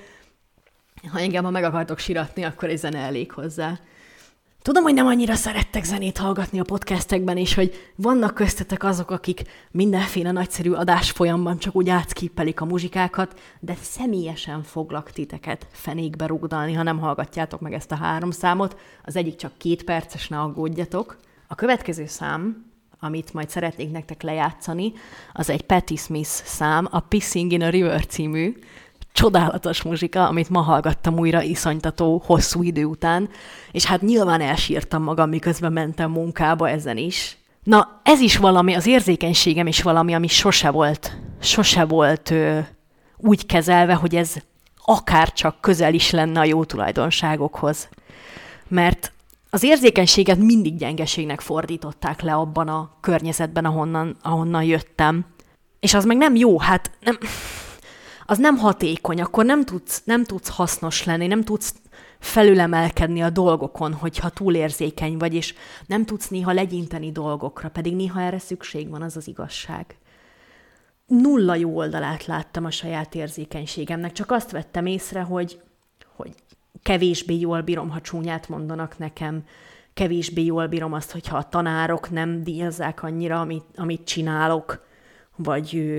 [1.07, 3.79] ha engem ha meg akartok siratni, akkor egy zene elég hozzá.
[4.62, 9.41] Tudom, hogy nem annyira szerettek zenét hallgatni a podcastekben, és hogy vannak köztetek azok, akik
[9.71, 16.73] mindenféle nagyszerű adás folyamban csak úgy átszkippelik a muzsikákat, de személyesen foglak titeket fenékbe rugdalni,
[16.73, 18.79] ha nem hallgatjátok meg ezt a három számot.
[19.05, 21.17] Az egyik csak két perces, ne aggódjatok.
[21.47, 22.65] A következő szám,
[22.99, 24.93] amit majd szeretnék nektek lejátszani,
[25.33, 28.55] az egy Patti Smith szám, a Pissing in a River című,
[29.11, 33.29] csodálatos muzsika, amit ma hallgattam újra iszonytató hosszú idő után,
[33.71, 37.37] és hát nyilván elsírtam magam, miközben mentem munkába ezen is.
[37.63, 42.59] Na, ez is valami, az érzékenységem is valami, ami sose volt, sose volt ö,
[43.17, 44.33] úgy kezelve, hogy ez
[44.85, 47.89] akár csak közel is lenne a jó tulajdonságokhoz.
[48.67, 49.11] Mert
[49.49, 55.25] az érzékenységet mindig gyengeségnek fordították le abban a környezetben, ahonnan, ahonnan jöttem.
[55.79, 57.17] És az meg nem jó, hát nem,
[58.29, 61.73] az nem hatékony, akkor nem tudsz, nem tudsz hasznos lenni, nem tudsz
[62.19, 65.53] felülemelkedni a dolgokon, hogyha túlérzékeny vagy, és
[65.85, 69.97] nem tudsz néha legyinteni dolgokra, pedig néha erre szükség van, az az igazság.
[71.07, 75.61] Nulla jó oldalát láttam a saját érzékenységemnek, csak azt vettem észre, hogy,
[76.15, 76.33] hogy
[76.83, 79.43] kevésbé jól bírom, ha csúnyát mondanak nekem,
[79.93, 84.85] kevésbé jól bírom azt, hogyha a tanárok nem díjazzák annyira, amit, amit csinálok,
[85.35, 85.97] vagy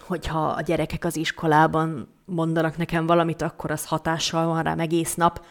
[0.00, 5.44] hogyha a gyerekek az iskolában mondanak nekem valamit, akkor az hatással van rám egész nap.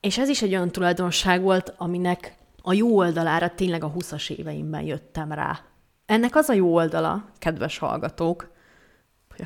[0.00, 4.82] És ez is egy olyan tulajdonság volt, aminek a jó oldalára tényleg a 20-as éveimben
[4.82, 5.60] jöttem rá.
[6.06, 8.50] Ennek az a jó oldala, kedves hallgatók,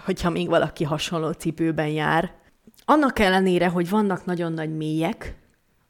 [0.05, 2.33] hogyha még valaki hasonló cipőben jár,
[2.85, 5.37] annak ellenére, hogy vannak nagyon nagy mélyek,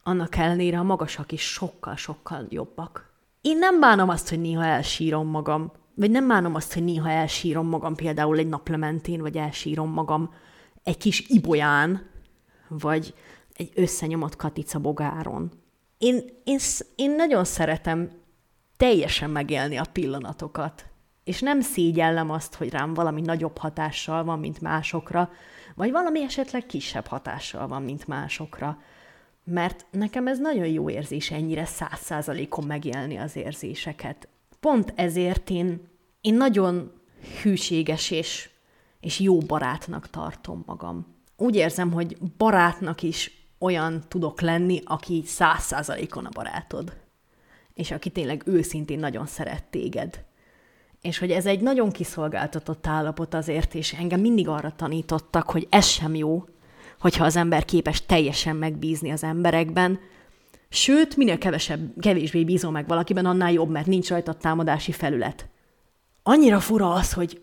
[0.02, 3.12] annak ellenére a magasak is sokkal-sokkal jobbak.
[3.40, 7.68] Én nem bánom azt, hogy néha elsírom magam, vagy nem bánom azt, hogy néha elsírom
[7.68, 10.34] magam például egy naplementén, vagy elsírom magam
[10.82, 12.10] egy kis ibolyán,
[12.68, 13.14] vagy
[13.54, 15.50] egy összenyomott katica bogáron.
[15.98, 16.58] Én, én,
[16.94, 18.10] én nagyon szeretem
[18.76, 20.84] teljesen megélni a pillanatokat.
[21.24, 25.30] És nem szégyellem azt, hogy rám valami nagyobb hatással van, mint másokra,
[25.74, 28.78] vagy valami esetleg kisebb hatással van, mint másokra.
[29.44, 34.28] Mert nekem ez nagyon jó érzés ennyire száz százalékon megélni az érzéseket.
[34.60, 35.88] Pont ezért én,
[36.20, 36.92] én nagyon
[37.42, 38.50] hűséges és,
[39.00, 41.16] és jó barátnak tartom magam.
[41.36, 46.96] Úgy érzem, hogy barátnak is olyan tudok lenni, aki száz százalékon a barátod.
[47.74, 50.24] És aki tényleg őszintén nagyon szeret téged.
[51.00, 55.86] És hogy ez egy nagyon kiszolgáltatott állapot azért, és engem mindig arra tanítottak, hogy ez
[55.86, 56.44] sem jó,
[57.00, 60.00] hogyha az ember képes teljesen megbízni az emberekben,
[60.68, 65.48] Sőt, minél kevesebb, kevésbé bízom meg valakiben, annál jobb, mert nincs rajta támadási felület.
[66.22, 67.42] Annyira fura az, hogy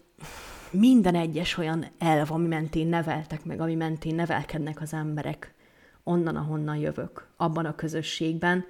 [0.72, 5.54] minden egyes olyan elv, ami mentén neveltek meg, ami mentén nevelkednek az emberek,
[6.04, 8.66] onnan, ahonnan jövök, abban a közösségben,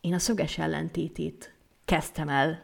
[0.00, 2.62] én a szöges ellentétét kezdtem el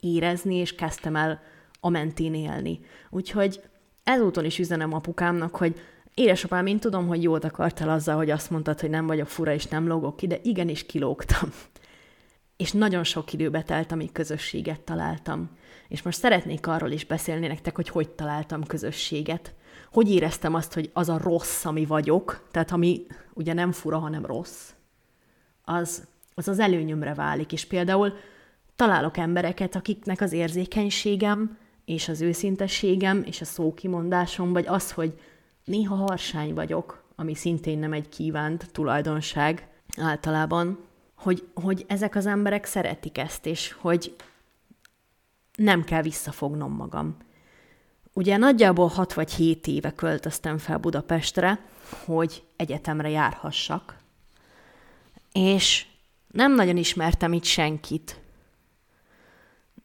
[0.00, 1.40] érezni, és kezdtem el
[1.80, 2.80] a mentén élni.
[3.10, 3.60] Úgyhogy
[4.04, 5.80] ezúton is üzenem apukámnak, hogy
[6.14, 9.66] édesapám, én tudom, hogy jót akartál azzal, hogy azt mondtad, hogy nem vagyok fura, és
[9.66, 11.52] nem lógok ki, de igenis kilógtam.
[12.56, 15.50] És nagyon sok időbe telt, amíg közösséget találtam.
[15.88, 19.54] És most szeretnék arról is beszélni nektek, hogy hogy találtam közösséget.
[19.92, 24.26] Hogy éreztem azt, hogy az a rossz, ami vagyok, tehát ami ugye nem fura, hanem
[24.26, 24.70] rossz,
[25.64, 27.52] az az, az előnyömre válik.
[27.52, 28.12] És például
[28.76, 35.20] találok embereket, akiknek az érzékenységem, és az őszintességem, és a szókimondásom, vagy az, hogy
[35.72, 40.78] néha harsány vagyok, ami szintén nem egy kívánt tulajdonság általában,
[41.14, 44.16] hogy, hogy ezek az emberek szeretik ezt, és hogy
[45.56, 47.16] nem kell visszafognom magam.
[48.12, 51.66] Ugye nagyjából 6 vagy 7 éve költöztem fel Budapestre,
[52.04, 53.96] hogy egyetemre járhassak,
[55.32, 55.86] és
[56.30, 58.20] nem nagyon ismertem itt senkit.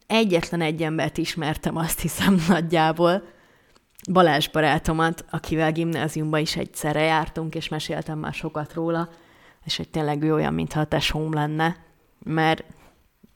[0.08, 3.36] Egyetlen egy embert ismertem, azt hiszem nagyjából,
[4.12, 9.10] Balázs barátomat, akivel gimnáziumban is egyszerre jártunk, és meséltem már sokat róla,
[9.66, 11.76] és hogy tényleg ő olyan, mintha a tesóm lenne,
[12.24, 12.64] mert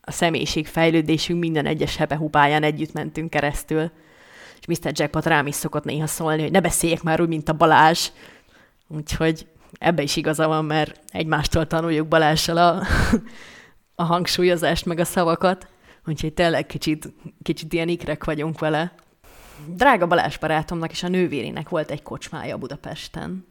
[0.02, 3.92] a személyiség fejlődésünk minden egyes hebehubáján együtt mentünk keresztül,
[4.60, 4.92] és Mr.
[4.94, 8.10] Jackpot rám is szokott néha szólni, hogy ne beszéljek már úgy, mint a Balázs.
[8.88, 9.48] Úgyhogy
[9.80, 12.84] ebbe is igaza van, mert egymástól tanuljuk Balással a,
[13.96, 15.68] a hangsúlyozást, meg a szavakat.
[16.06, 18.94] Úgyhogy tényleg kicsit, kicsit ilyen ikrek vagyunk vele
[19.68, 23.50] drága Balázs barátomnak és a nővérének volt egy kocsmája Budapesten.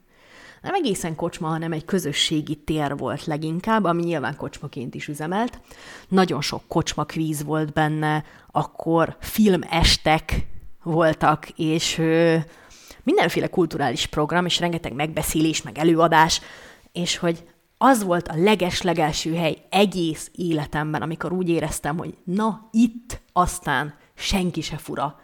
[0.62, 5.60] Nem egészen kocsma, hanem egy közösségi tér volt leginkább, ami nyilván kocsmaként is üzemelt.
[6.08, 10.46] Nagyon sok kocsma kvíz volt benne, akkor filmestek
[10.82, 12.36] voltak, és ö,
[13.02, 16.40] mindenféle kulturális program, és rengeteg megbeszélés, meg előadás,
[16.92, 17.44] és hogy
[17.78, 24.60] az volt a leges-legelső hely egész életemben, amikor úgy éreztem, hogy na, itt aztán senki
[24.60, 25.20] se fura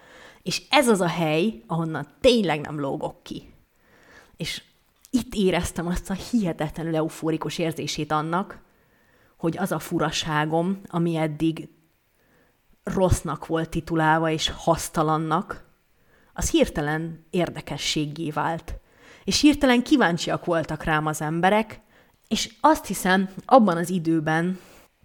[0.46, 3.52] és ez az a hely, ahonnan tényleg nem lógok ki.
[4.36, 4.62] És
[5.10, 8.58] itt éreztem azt a hihetetlenül eufórikus érzését annak,
[9.36, 11.68] hogy az a furaságom, ami eddig
[12.82, 15.64] rossznak volt titulálva és hasztalannak,
[16.32, 18.74] az hirtelen érdekességgé vált.
[19.24, 21.80] És hirtelen kíváncsiak voltak rám az emberek,
[22.28, 24.58] és azt hiszem, abban az időben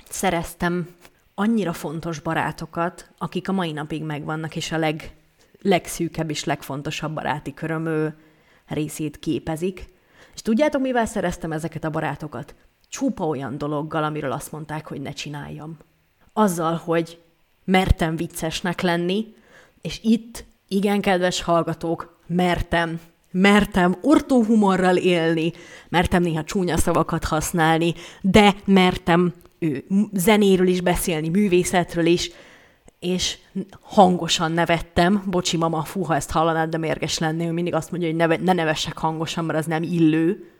[0.09, 0.95] szereztem
[1.35, 5.19] annyira fontos barátokat, akik a mai napig megvannak, és a leg,
[5.61, 8.13] legszűkebb és legfontosabb baráti köröm
[8.67, 9.85] részét képezik.
[10.33, 12.55] És tudjátok, mivel szereztem ezeket a barátokat?
[12.89, 15.77] Csupa olyan dologgal, amiről azt mondták, hogy ne csináljam.
[16.33, 17.21] Azzal, hogy
[17.63, 19.33] mertem viccesnek lenni,
[19.81, 22.99] és itt, igen, kedves hallgatók, mertem,
[23.31, 25.51] mertem ortóhumorral élni,
[25.89, 32.31] mertem néha csúnya szavakat használni, de mertem ő, zenéről is beszélni, művészetről is,
[33.01, 33.37] és
[33.81, 35.23] hangosan nevettem.
[35.25, 37.47] Bocsi, mama, fú, ha ezt hallanád, de mérges lennél.
[37.47, 40.51] Ő mindig azt mondja, hogy neve, ne nevessek hangosan, mert az nem illő.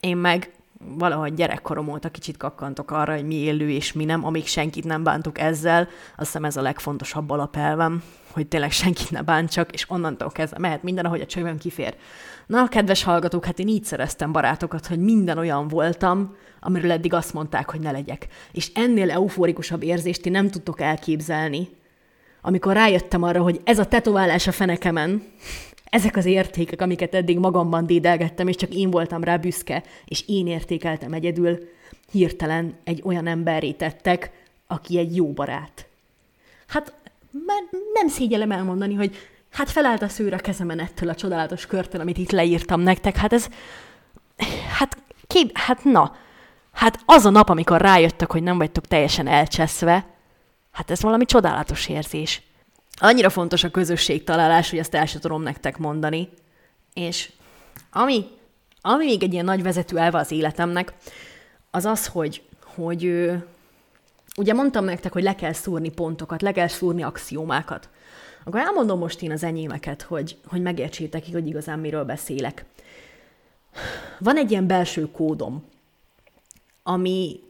[0.00, 4.46] Én meg valahogy gyerekkorom óta kicsit kakkantok arra, hogy mi élő és mi nem, amíg
[4.46, 5.82] senkit nem bántuk ezzel.
[6.16, 10.82] Azt hiszem ez a legfontosabb alapelvem, hogy tényleg senkit ne bántsak, és onnantól kezdve mehet
[10.82, 11.96] minden, ahogy a csövön kifér.
[12.46, 16.36] Na, kedves hallgatók, hát én így szereztem barátokat, hogy minden olyan voltam,
[16.66, 18.26] amiről eddig azt mondták, hogy ne legyek.
[18.52, 21.68] És ennél euforikusabb érzést ti nem tudtok elképzelni,
[22.40, 25.22] amikor rájöttem arra, hogy ez a tetoválás a fenekemen,
[25.84, 30.46] ezek az értékek, amiket eddig magamban dédelgettem, és csak én voltam rá büszke, és én
[30.46, 31.58] értékeltem egyedül,
[32.10, 34.30] hirtelen egy olyan emberré tettek,
[34.66, 35.86] aki egy jó barát.
[36.66, 36.92] Hát
[37.46, 39.16] már nem szégyellem elmondani, hogy
[39.50, 43.16] hát felállt a szőr a kezemen ettől a csodálatos körtön, amit itt leírtam nektek.
[43.16, 43.48] Hát ez,
[44.78, 46.16] hát kép, hát na,
[46.76, 50.06] hát az a nap, amikor rájöttek, hogy nem vagytok teljesen elcseszve,
[50.72, 52.42] hát ez valami csodálatos érzés.
[53.00, 53.70] Annyira fontos a
[54.24, 56.28] találás, hogy ezt el sem tudom nektek mondani.
[56.94, 57.30] És
[57.92, 58.26] ami,
[58.80, 60.94] ami még egy ilyen nagy vezető elve az életemnek,
[61.70, 63.30] az az, hogy, hogy
[64.36, 67.88] ugye mondtam nektek, hogy le kell szúrni pontokat, le kell szúrni axiómákat.
[68.44, 72.64] Akkor elmondom most én az enyémeket, hogy, hogy megértsétek, hogy igazán miről beszélek.
[74.18, 75.64] Van egy ilyen belső kódom,
[76.86, 77.40] ami,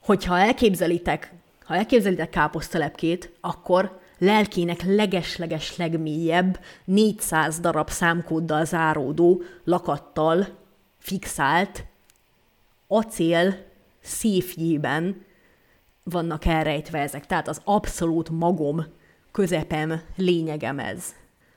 [0.00, 1.32] hogyha elképzelitek,
[1.64, 10.46] ha elképzelitek káposztelepkét, akkor lelkének legesleges legmélyebb 400 darab számkóddal záródó lakattal
[10.98, 11.84] fixált
[12.86, 13.64] acél
[14.00, 15.24] széfjében
[16.02, 17.26] vannak elrejtve ezek.
[17.26, 18.84] Tehát az abszolút magom,
[19.32, 21.04] közepem, lényegem ez.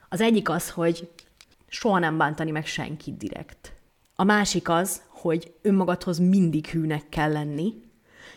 [0.10, 1.10] Az egyik az, hogy
[1.68, 3.74] soha nem bántani meg senkit direkt.
[4.16, 7.74] A másik az, hogy önmagadhoz mindig hűnek kell lenni,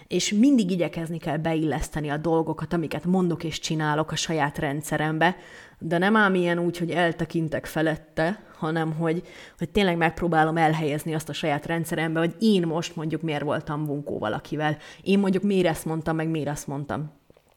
[0.06, 5.36] és mindig igyekezni kell beilleszteni a dolgokat, amiket mondok és csinálok a saját rendszerembe,
[5.78, 9.22] de nem ám ilyen úgy, hogy eltekintek felette, hanem hogy,
[9.58, 14.18] hogy tényleg megpróbálom elhelyezni azt a saját rendszerembe, hogy én most mondjuk miért voltam bunkó
[14.18, 14.76] valakivel.
[15.02, 17.12] Én mondjuk miért ezt mondtam, meg miért ezt mondtam.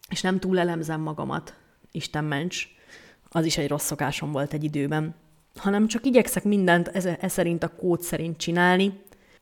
[0.10, 1.54] És nem túl elemzem magamat,
[1.92, 2.68] Isten ments,
[3.30, 5.16] az is egy rossz szokásom volt egy időben,
[5.56, 8.94] hanem csak igyekszek mindent ez, ez szerint a kód szerint csinálni,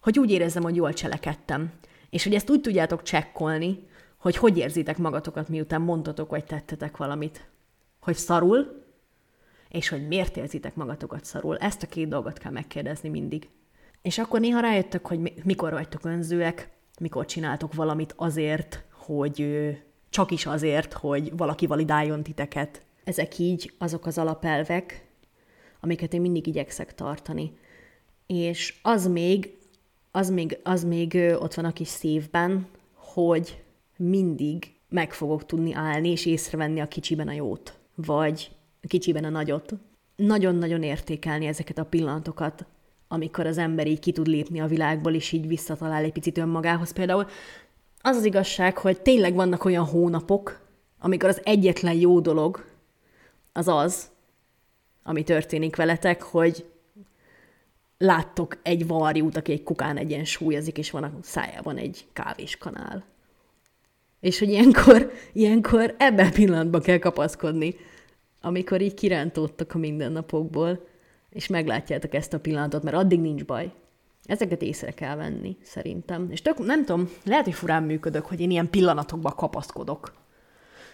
[0.02, 1.72] hogy úgy érezzem, hogy jól cselekedtem.
[2.10, 3.88] És hogy ezt úgy tudjátok csekkolni,
[4.18, 7.48] hogy hogy érzitek magatokat, miután mondtatok vagy tettetek valamit.
[8.00, 8.84] Hogy szarul,
[9.70, 11.58] és hogy miért érzitek magatokat szarul.
[11.58, 13.50] Ezt a két dolgot kell megkérdezni mindig.
[14.02, 16.70] És akkor néha rájöttök, hogy mikor vagytok önzőek,
[17.00, 19.48] mikor csináltok valamit azért, hogy
[20.10, 22.82] csak is azért, hogy valaki validáljon titeket.
[23.04, 25.08] Ezek így azok az alapelvek,
[25.80, 27.58] amiket én mindig igyekszek tartani.
[28.28, 29.58] És az még,
[30.20, 33.64] az még, az még ott van a kis szívben, hogy
[33.98, 38.52] mindig meg fogok tudni állni és észrevenni a kicsiben a jót, vagy
[38.84, 39.74] a kicsiben a nagyot.
[40.16, 42.66] Nagyon-nagyon értékelni ezeket a pillanatokat,
[43.08, 46.92] amikor az ember így ki tud lépni a világból, és így visszatalál egy picit önmagához.
[46.92, 47.26] Például
[48.02, 50.60] az az igazság, hogy tényleg vannak olyan hónapok,
[51.00, 52.66] amikor az egyetlen jó dolog
[53.54, 54.10] az az,
[55.04, 56.66] ami történik veletek, hogy
[58.02, 63.04] láttok egy varjút, aki egy kukán egyensúlyozik, és van a szájában egy kávéskanál.
[64.20, 67.76] És hogy ilyenkor, ilyenkor ebben a pillanatban kell kapaszkodni,
[68.42, 70.88] amikor így kirántódtak a mindennapokból,
[71.30, 73.72] és meglátjátok ezt a pillanatot, mert addig nincs baj.
[74.24, 76.28] Ezeket észre kell venni, szerintem.
[76.32, 80.14] És tök, nem tudom, lehet, hogy furán működök, hogy én ilyen pillanatokba kapaszkodok.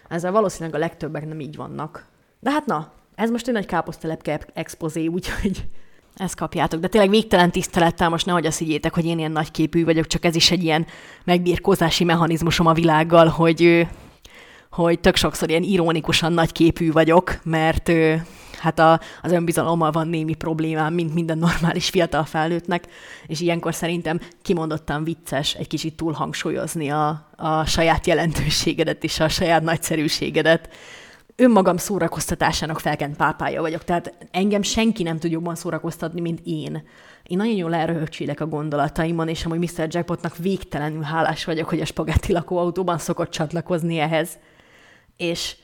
[0.09, 2.07] Ezzel valószínűleg a legtöbbek nem így vannak.
[2.39, 5.67] De hát na, ez most egy nagy káposztelepke expozé, úgyhogy
[6.15, 6.79] ezt kapjátok.
[6.79, 10.35] De tényleg végtelen tisztelettel most nehogy azt higgyétek, hogy én ilyen nagyképű vagyok, csak ez
[10.35, 10.85] is egy ilyen
[11.23, 13.87] megbírkozási mechanizmusom a világgal, hogy,
[14.71, 17.91] hogy tök sokszor ilyen ironikusan nagyképű vagyok, mert
[18.59, 22.83] hát a, az önbizalommal van némi problémám, mint minden normális fiatal felnőttnek,
[23.27, 29.63] és ilyenkor szerintem kimondottan vicces egy kicsit túlhangsúlyozni a, a saját jelentőségedet és a saját
[29.63, 30.69] nagyszerűségedet.
[31.37, 36.83] Önmagam szórakoztatásának felkent pápája vagyok, tehát engem senki nem tud jobban szórakoztatni, mint én.
[37.23, 39.87] Én nagyon jól elröhögcsélek a gondolataimon, és amúgy Mr.
[39.89, 44.37] Jackpotnak végtelenül hálás vagyok, hogy a spagetti lakóautóban szokott csatlakozni ehhez.
[45.17, 45.55] És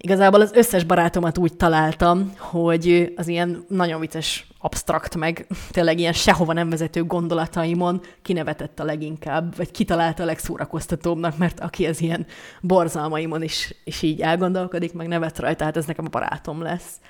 [0.00, 6.12] Igazából az összes barátomat úgy találtam, hogy az ilyen nagyon vicces, abstrakt, meg tényleg ilyen
[6.12, 12.26] sehova nem vezető gondolataimon kinevetett a leginkább, vagy kitalálta a legszórakoztatóbbnak, mert aki az ilyen
[12.60, 17.00] borzalmaimon is, is így elgondolkodik, meg nevet rajta, hát ez nekem a barátom lesz.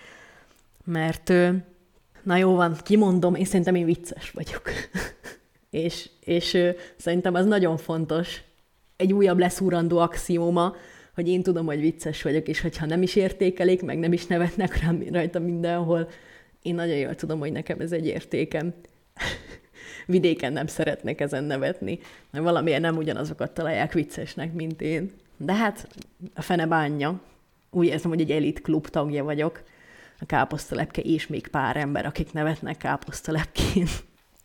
[0.85, 1.33] Mert,
[2.23, 4.63] na jó van, kimondom, én szerintem én vicces vagyok.
[5.71, 6.59] és, és
[6.97, 8.41] szerintem az nagyon fontos,
[8.97, 10.75] egy újabb leszúrandó axióma,
[11.19, 14.81] hogy én tudom, hogy vicces vagyok, és hogyha nem is értékelik, meg nem is nevetnek
[14.83, 16.09] rám rajta mindenhol,
[16.63, 18.75] én nagyon jól tudom, hogy nekem ez egy értékem.
[20.07, 21.99] Vidéken nem szeretnek ezen nevetni,
[22.31, 25.11] mert valamiért nem ugyanazokat találják viccesnek, mint én.
[25.37, 25.89] De hát
[26.35, 27.21] a fene bánja.
[27.71, 29.63] Úgy érzem, hogy egy elit klub tagja vagyok.
[30.21, 33.87] A káposztalepke és még pár ember, akik nevetnek káposztalepkén.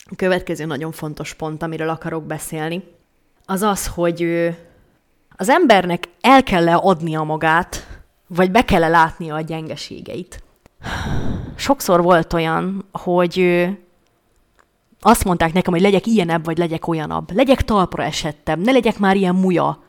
[0.06, 2.84] A következő nagyon fontos pont, amiről akarok beszélni,
[3.46, 4.50] az az, hogy
[5.36, 7.88] az embernek el kell adnia magát
[8.28, 10.44] vagy be kell látnia a gyengeségeit.
[11.56, 13.68] Sokszor volt olyan, hogy
[15.00, 17.32] azt mondták nekem, hogy legyek ilyenebb, vagy legyek olyanabb.
[17.32, 19.84] Legyek talpra esettebb, ne legyek már ilyen muja.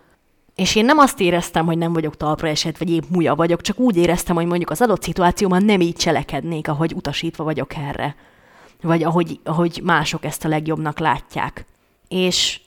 [0.55, 3.79] És én nem azt éreztem, hogy nem vagyok talpra esett, vagy épp muja vagyok, csak
[3.79, 8.17] úgy éreztem, hogy mondjuk az adott szituációban nem így cselekednék, ahogy utasítva vagyok erre.
[8.83, 11.65] Vagy ahogy, ahogy mások ezt a legjobbnak látják.
[12.09, 12.61] És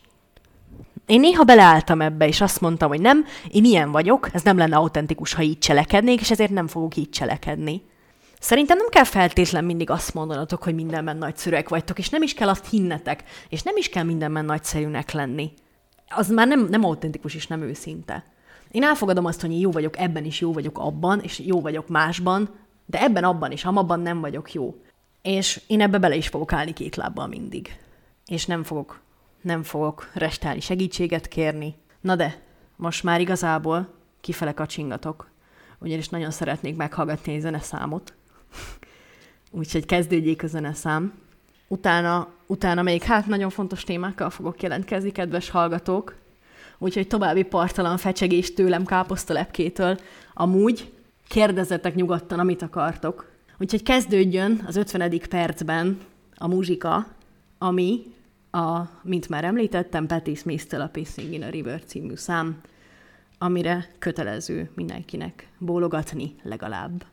[1.07, 4.75] én néha beleálltam ebbe, és azt mondtam, hogy nem, én ilyen vagyok, ez nem lenne
[4.75, 7.81] autentikus, ha így cselekednék, és ezért nem fogok így cselekedni.
[8.39, 12.49] Szerintem nem kell feltétlen mindig azt mondanatok, hogy mindenben nagyszerűek vagytok, és nem is kell
[12.49, 15.51] azt hinnetek, és nem is kell mindenben nagyszerűnek lenni.
[16.09, 18.23] Az már nem, nem autentikus és nem őszinte.
[18.71, 21.87] Én elfogadom azt, hogy én jó vagyok ebben is, jó vagyok abban, és jó vagyok
[21.87, 22.49] másban,
[22.85, 24.75] de ebben, abban és amabban nem vagyok jó.
[25.21, 27.79] És én ebbe bele is fogok állni két lábbal mindig.
[28.25, 28.99] És nem fogok,
[29.47, 31.75] nem fogok restálni segítséget kérni.
[32.01, 32.41] Na de,
[32.75, 35.29] most már igazából kifele kacsingatok,
[35.79, 38.13] ugyanis nagyon szeretnék meghallgatni egy zeneszámot.
[39.51, 41.13] Úgyhogy kezdődjék a zeneszám.
[41.67, 46.15] Utána, utána még hát nagyon fontos témákkal fogok jelentkezni, kedves hallgatók.
[46.77, 49.97] Úgyhogy további partalan fecsegés tőlem káposztalepkétől.
[50.33, 50.93] Amúgy
[51.27, 53.31] kérdezzetek nyugodtan, amit akartok.
[53.59, 55.21] Úgyhogy kezdődjön az 50.
[55.29, 55.99] percben
[56.35, 57.07] a muzsika,
[57.57, 58.15] ami
[58.57, 62.61] a, mint már említettem, Patti Smith-től a Pissing in a River című szám,
[63.37, 67.05] amire kötelező mindenkinek bólogatni legalább.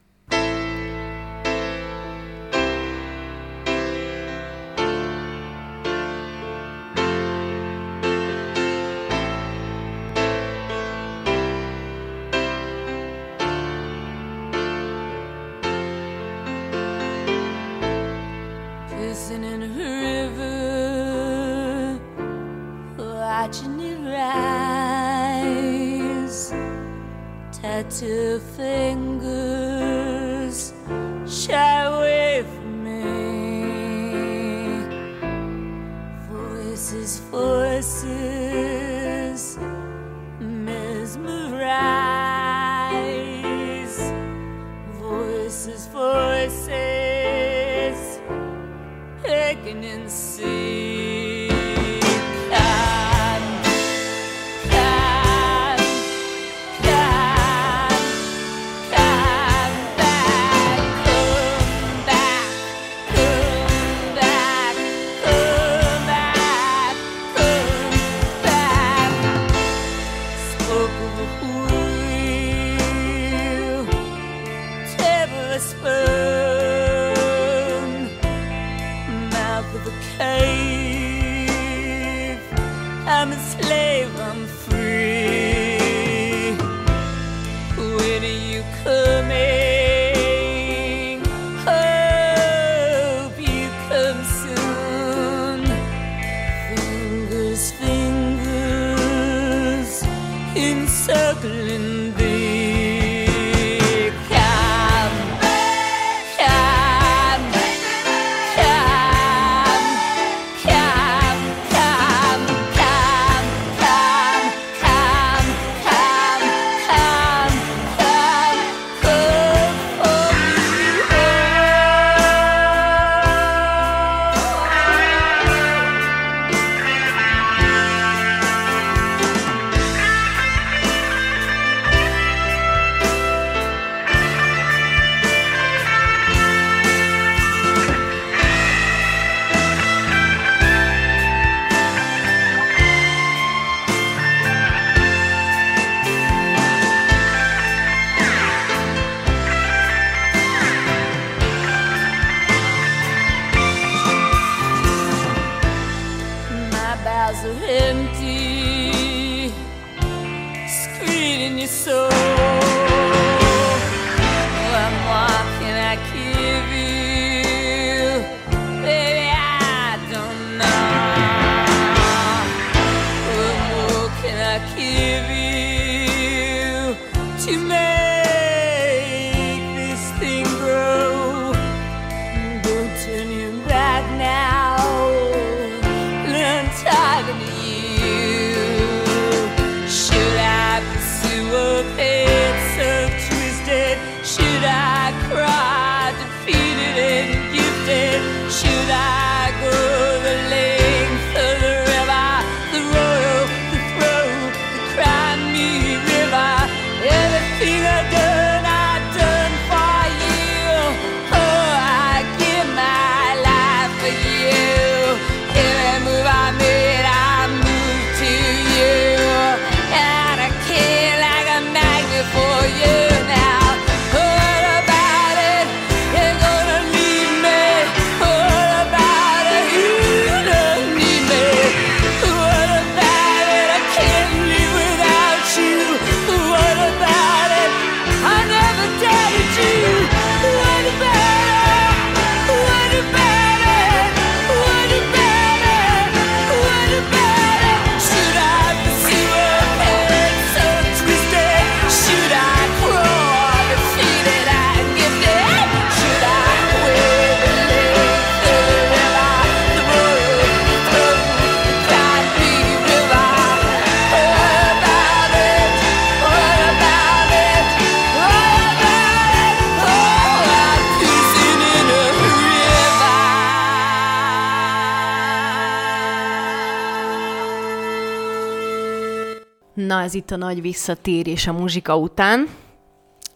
[280.14, 282.48] Ez itt a nagy visszatérés a muzsika után.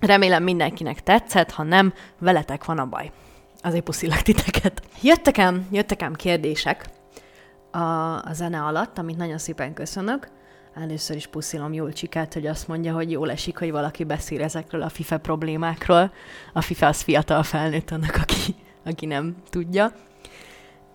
[0.01, 3.11] Remélem mindenkinek tetszett, ha nem, veletek van a baj.
[3.62, 4.83] Azért puszilak titeket.
[5.03, 6.89] Jöttek ám, jöttek ám kérdések
[7.70, 7.79] a,
[8.24, 10.29] a zene alatt, amit nagyon szépen köszönök.
[10.74, 14.89] Először is puszilom Julcsikát, hogy azt mondja, hogy jól esik, hogy valaki beszél ezekről a
[14.89, 16.12] FIFA problémákról.
[16.53, 18.55] A FIFA az fiatal felnőtt annak, aki,
[18.85, 19.93] aki nem tudja.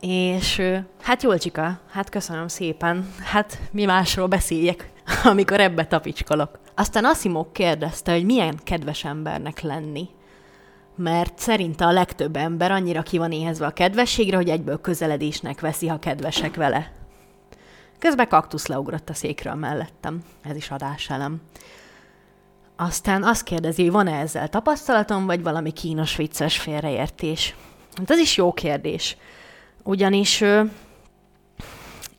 [0.07, 0.61] És
[1.01, 3.13] hát Julcsika, hát köszönöm szépen.
[3.19, 4.89] Hát mi másról beszéljek,
[5.23, 6.59] amikor ebbe tapicskolok.
[6.75, 10.09] Aztán Asimok kérdezte, hogy milyen kedves embernek lenni.
[10.95, 15.87] Mert szerinte a legtöbb ember annyira ki van éhezve a kedvességre, hogy egyből közeledésnek veszi,
[15.87, 16.91] ha kedvesek vele.
[17.99, 20.23] Közben kaktusz leugrott a székről mellettem.
[20.41, 21.41] Ez is adáselem.
[22.75, 27.55] Aztán azt kérdezi, hogy van-e ezzel tapasztalatom, vagy valami kínos, vicces félreértés.
[27.95, 29.17] Hát ez is jó kérdés.
[29.83, 30.43] Ugyanis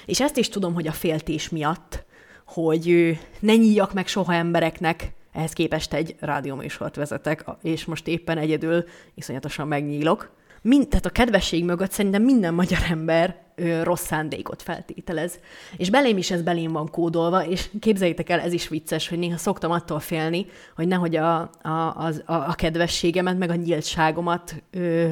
[0.05, 2.05] És ezt is tudom, hogy a féltés miatt,
[2.45, 8.84] hogy ne nyíljak meg soha embereknek, ehhez képest egy rádióműsort vezetek, és most éppen egyedül
[9.13, 10.32] iszonyatosan megnyílok.
[10.61, 15.39] Mind, tehát a kedvesség mögött szerintem minden magyar ember ö, rossz szándékot feltételez.
[15.78, 19.38] És belém is ez belém van kódolva, és képzeljétek el, ez is vicces, hogy néha
[19.38, 20.45] szoktam attól félni,
[20.76, 25.12] hogy nehogy a, a, a, a kedvességemet, meg a nyíltságomat ö,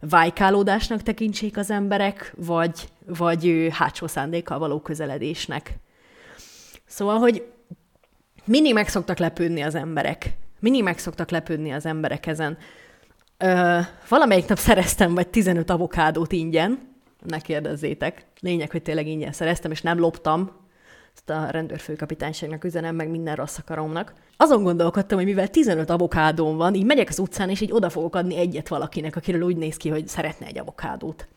[0.00, 5.78] vájkálódásnak tekintsék az emberek, vagy, vagy ö, hátsó szándékkal való közeledésnek.
[6.86, 7.44] Szóval, hogy
[8.44, 10.36] mindig meg szoktak lepődni az emberek.
[10.60, 12.58] Mindig meg szoktak lepődni az emberek ezen.
[13.38, 13.78] Ö,
[14.08, 16.93] valamelyik nap szereztem vagy 15 avokádót ingyen,
[17.24, 18.26] ne kérdezzétek.
[18.40, 20.50] Lényeg, hogy tényleg ingyen szereztem, és nem loptam.
[21.14, 24.12] Ezt a rendőrfőkapitányságnak üzenem, meg minden rossz akaromnak.
[24.36, 28.14] Azon gondolkodtam, hogy mivel 15 avokádóm van, így megyek az utcán, és így oda fogok
[28.14, 31.28] adni egyet valakinek, akiről úgy néz ki, hogy szeretne egy avokádót.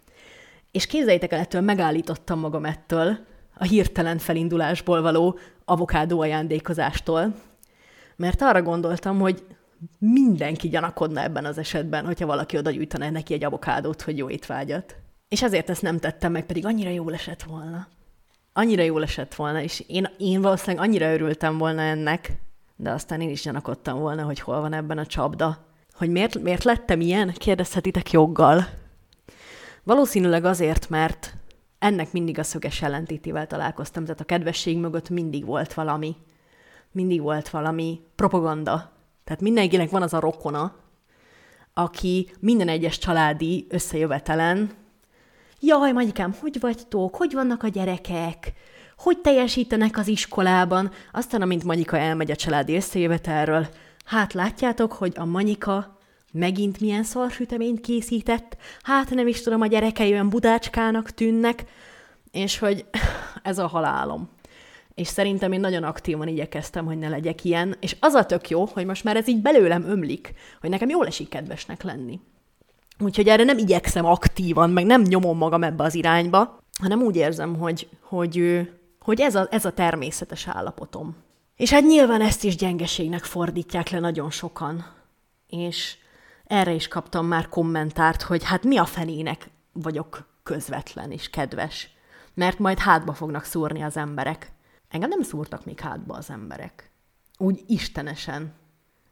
[0.71, 3.17] És képzeljétek el, ettől megállítottam magam ettől,
[3.57, 7.35] a hirtelen felindulásból való avokádó ajándékozástól,
[8.15, 9.43] mert arra gondoltam, hogy
[9.99, 14.95] mindenki gyanakodna ebben az esetben, hogyha valaki oda gyújtaná neki egy avokádót, hogy jó étvágyat.
[15.30, 17.88] És ezért ezt nem tettem meg, pedig annyira jól esett volna.
[18.53, 22.32] Annyira jól esett volna, és én, én valószínűleg annyira örültem volna ennek,
[22.75, 25.65] de aztán én is gyanakodtam volna, hogy hol van ebben a csapda.
[25.93, 27.34] Hogy miért, miért lettem ilyen?
[27.34, 28.67] Kérdezhetitek joggal.
[29.84, 31.34] Valószínűleg azért, mert
[31.80, 36.15] ennek mindig a szöges ellentétével találkoztam, tehát a kedvesség mögött mindig volt valami.
[36.91, 38.91] Mindig volt valami propaganda.
[39.23, 40.75] Tehát mindenkinek van az a rokona,
[41.73, 44.71] aki minden egyes családi összejövetelen
[45.60, 47.16] Jaj, Magyikám, hogy vagytok?
[47.16, 48.53] Hogy vannak a gyerekek?
[48.97, 50.91] Hogy teljesítenek az iskolában?
[51.12, 53.68] Aztán, amint Manyika elmegy a családi összejövetelről,
[54.05, 55.97] hát látjátok, hogy a Manyika
[56.32, 61.66] megint milyen szarsüteményt készített, hát nem is tudom, a gyerekei olyan budácskának tűnnek,
[62.32, 62.86] és hogy
[63.43, 64.30] ez a halálom.
[64.95, 68.66] És szerintem én nagyon aktívan igyekeztem, hogy ne legyek ilyen, és az a tök jó,
[68.66, 72.20] hogy most már ez így belőlem ömlik, hogy nekem jól esik kedvesnek lenni.
[72.99, 77.55] Úgyhogy erre nem igyekszem aktívan, meg nem nyomom magam ebbe az irányba, hanem úgy érzem,
[77.55, 78.67] hogy, hogy,
[78.99, 81.15] hogy ez, a, ez a természetes állapotom.
[81.55, 84.85] És hát nyilván ezt is gyengeségnek fordítják le nagyon sokan.
[85.47, 85.97] És
[86.45, 91.89] erre is kaptam már kommentárt, hogy hát mi a fenének vagyok közvetlen és kedves.
[92.33, 94.51] Mert majd hátba fognak szúrni az emberek.
[94.89, 96.91] Engem nem szúrtak még hátba az emberek.
[97.37, 98.53] Úgy istenesen.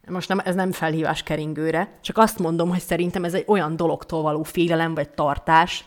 [0.07, 4.21] Most nem, ez nem felhívás keringőre, csak azt mondom, hogy szerintem ez egy olyan dologtól
[4.21, 5.85] való félelem vagy tartás,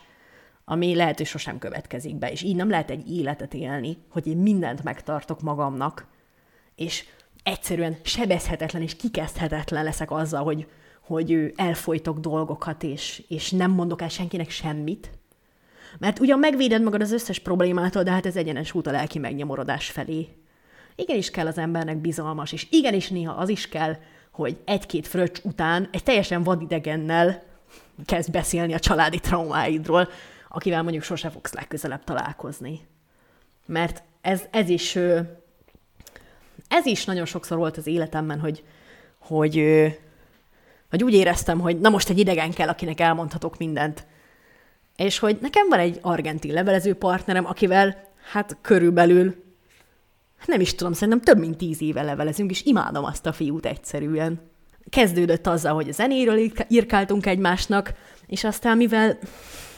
[0.65, 4.37] ami lehet, hogy sosem következik be, és így nem lehet egy életet élni, hogy én
[4.37, 6.05] mindent megtartok magamnak,
[6.75, 7.05] és
[7.43, 10.67] egyszerűen sebezhetetlen és kikezdhetetlen leszek azzal, hogy,
[11.01, 15.11] hogy elfolytok dolgokat, és, és nem mondok el senkinek semmit.
[15.97, 19.89] Mert ugyan megvéded magad az összes problémától, de hát ez egyenes út a lelki megnyomorodás
[19.89, 20.27] felé.
[20.99, 23.95] Igenis kell az embernek bizalmas, és igenis néha az is kell,
[24.31, 27.43] hogy egy-két fröccs után egy teljesen vadidegennel
[28.05, 30.09] kezd beszélni a családi traumáidról,
[30.49, 32.79] akivel mondjuk sose fogsz legközelebb találkozni.
[33.65, 34.97] Mert ez, ez is
[36.69, 38.63] ez is nagyon sokszor volt az életemben, hogy,
[39.17, 39.63] hogy,
[40.89, 44.05] hogy úgy éreztem, hogy na most egy idegen kell, akinek elmondhatok mindent.
[44.95, 49.43] És hogy nekem van egy argentin levelező partnerem, akivel hát körülbelül,
[50.45, 54.39] nem is tudom, szerintem több mint tíz éve levelezünk, és imádom azt a fiút egyszerűen.
[54.89, 57.93] Kezdődött azzal, hogy a zenéről írkáltunk egymásnak,
[58.27, 59.17] és aztán mivel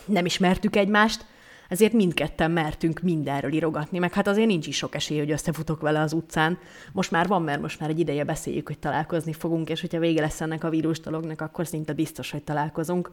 [0.05, 1.25] nem ismertük egymást,
[1.71, 5.99] ezért mindketten mertünk mindenről írogatni, meg hát azért nincs is sok esély, hogy összefutok vele
[5.99, 6.57] az utcán.
[6.91, 10.21] Most már van, mert most már egy ideje beszéljük, hogy találkozni fogunk, és hogyha vége
[10.21, 13.11] lesz ennek a vírus dolognak, akkor szinte biztos, hogy találkozunk.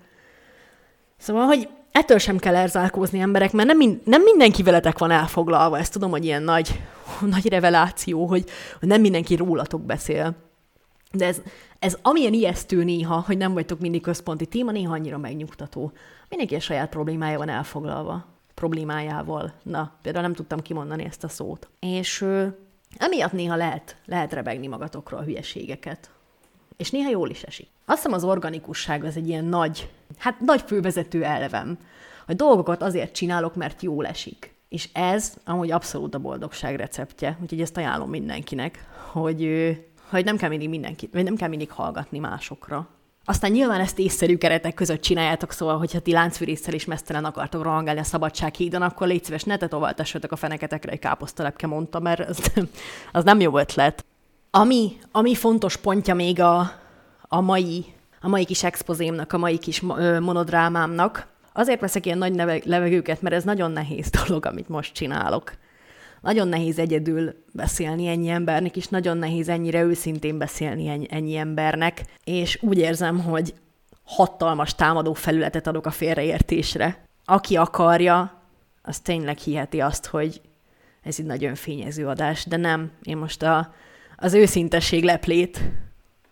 [1.18, 5.78] Szóval, hogy ettől sem kell erzálkózni emberek, mert nem, mind, nem mindenki veletek van elfoglalva.
[5.78, 6.80] Ezt tudom, hogy ilyen nagy,
[7.34, 8.44] nagy reveláció, hogy,
[8.78, 10.34] hogy nem mindenki rólatok beszél.
[11.12, 11.40] De ez,
[11.78, 15.92] ez amilyen ijesztő néha, hogy nem vagytok mindig központi téma, néha annyira megnyugtató.
[16.28, 18.26] Mindenki a saját problémája van elfoglalva
[18.58, 19.52] problémájával.
[19.62, 21.68] Na, például nem tudtam kimondani ezt a szót.
[21.80, 22.46] És ö,
[22.96, 26.10] emiatt néha lehet, lehet rebegni magatokról hülyeségeket.
[26.78, 27.68] És néha jól is esik.
[27.84, 31.78] Azt hiszem az organikusság az egy ilyen nagy, hát nagy fővezető elvem,
[32.26, 34.54] hogy dolgokat azért csinálok, mert jól esik.
[34.68, 39.48] És ez amúgy abszolút a boldogság receptje, úgyhogy ezt ajánlom mindenkinek, hogy,
[40.10, 42.88] hogy nem kell mindig mindenki, vagy nem kell mindig hallgatni másokra,
[43.28, 48.00] aztán nyilván ezt észszerű keretek között csináljátok, szóval, hogyha ti láncfűrészsel is mesztelen akartok rohangálni
[48.00, 52.52] a szabadsághídon, akkor légy szíves, ne tetovaltassatok a feneketekre egy káposztalepke, mondta, mert az,
[53.12, 54.04] az nem jó ötlet.
[54.50, 56.72] Ami, ami fontos pontja még a,
[57.20, 57.84] a mai,
[58.20, 59.80] a mai kis expozémnak, a mai kis
[60.20, 65.52] monodrámámnak, azért veszek ilyen nagy levegőket, mert ez nagyon nehéz dolog, amit most csinálok.
[66.20, 72.04] Nagyon nehéz egyedül beszélni ennyi embernek, és nagyon nehéz ennyire őszintén beszélni ennyi, ennyi embernek,
[72.24, 73.54] és úgy érzem, hogy
[74.04, 77.04] hatalmas támadó felületet adok a félreértésre.
[77.24, 78.42] Aki akarja,
[78.82, 80.40] az tényleg hiheti azt, hogy
[81.02, 82.90] ez egy nagyon fényező adás, de nem.
[83.02, 83.74] Én most a,
[84.20, 85.60] az őszintesség leplét,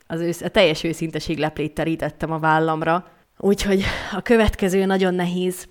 [0.06, 5.66] az ősz, a teljes őszintesség leplét terítettem a vállamra, úgyhogy a következő nagyon nehéz,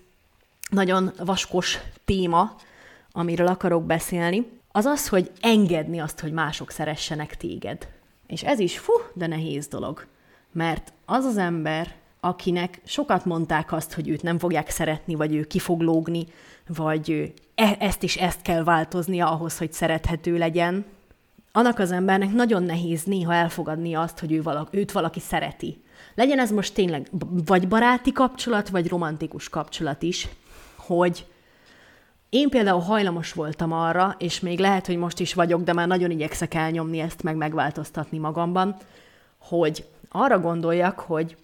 [0.70, 2.56] nagyon vaskos téma,
[3.12, 7.88] amiről akarok beszélni, az az, hogy engedni azt, hogy mások szeressenek téged.
[8.28, 10.06] És ez is, fú, de nehéz dolog.
[10.52, 15.44] Mert az az ember, akinek sokat mondták azt, hogy őt nem fogják szeretni, vagy ő
[15.44, 16.26] ki fog lógni,
[16.68, 20.86] vagy e- ezt is ezt kell változnia ahhoz, hogy szerethető legyen,
[21.56, 25.84] annak az embernek nagyon nehéz néha elfogadni azt, hogy ő valaki, őt valaki szereti.
[26.16, 27.10] Legyen ez most tényleg
[27.46, 30.28] vagy baráti kapcsolat, vagy romantikus kapcsolat is,
[30.76, 31.26] hogy
[32.30, 36.12] én például hajlamos voltam arra, és még lehet, hogy most is vagyok, de már nagyon
[36.12, 38.76] igyekszek elnyomni ezt, meg megváltoztatni magamban,
[39.38, 41.38] hogy arra gondoljak, hogy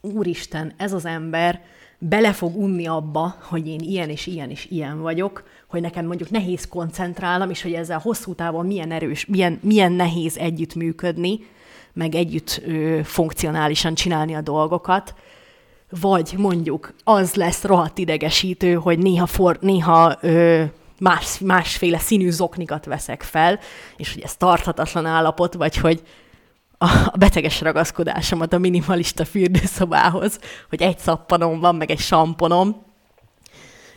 [0.00, 1.62] úristen, ez az ember
[2.08, 6.30] bele fog unni abba, hogy én ilyen és ilyen és ilyen vagyok, hogy nekem mondjuk
[6.30, 11.40] nehéz koncentrálnom, és hogy ezzel hosszú távon milyen erős, milyen, milyen nehéz együttműködni,
[11.92, 15.14] meg együtt ö, funkcionálisan csinálni a dolgokat,
[16.00, 20.62] vagy mondjuk az lesz rohadt idegesítő, hogy néha, for, néha ö,
[20.98, 23.58] más, másféle színű zoknikat veszek fel,
[23.96, 26.02] és hogy ez tarthatatlan állapot, vagy hogy
[26.82, 32.82] a beteges ragaszkodásomat a minimalista fürdőszobához, hogy egy szappanom van, meg egy samponom,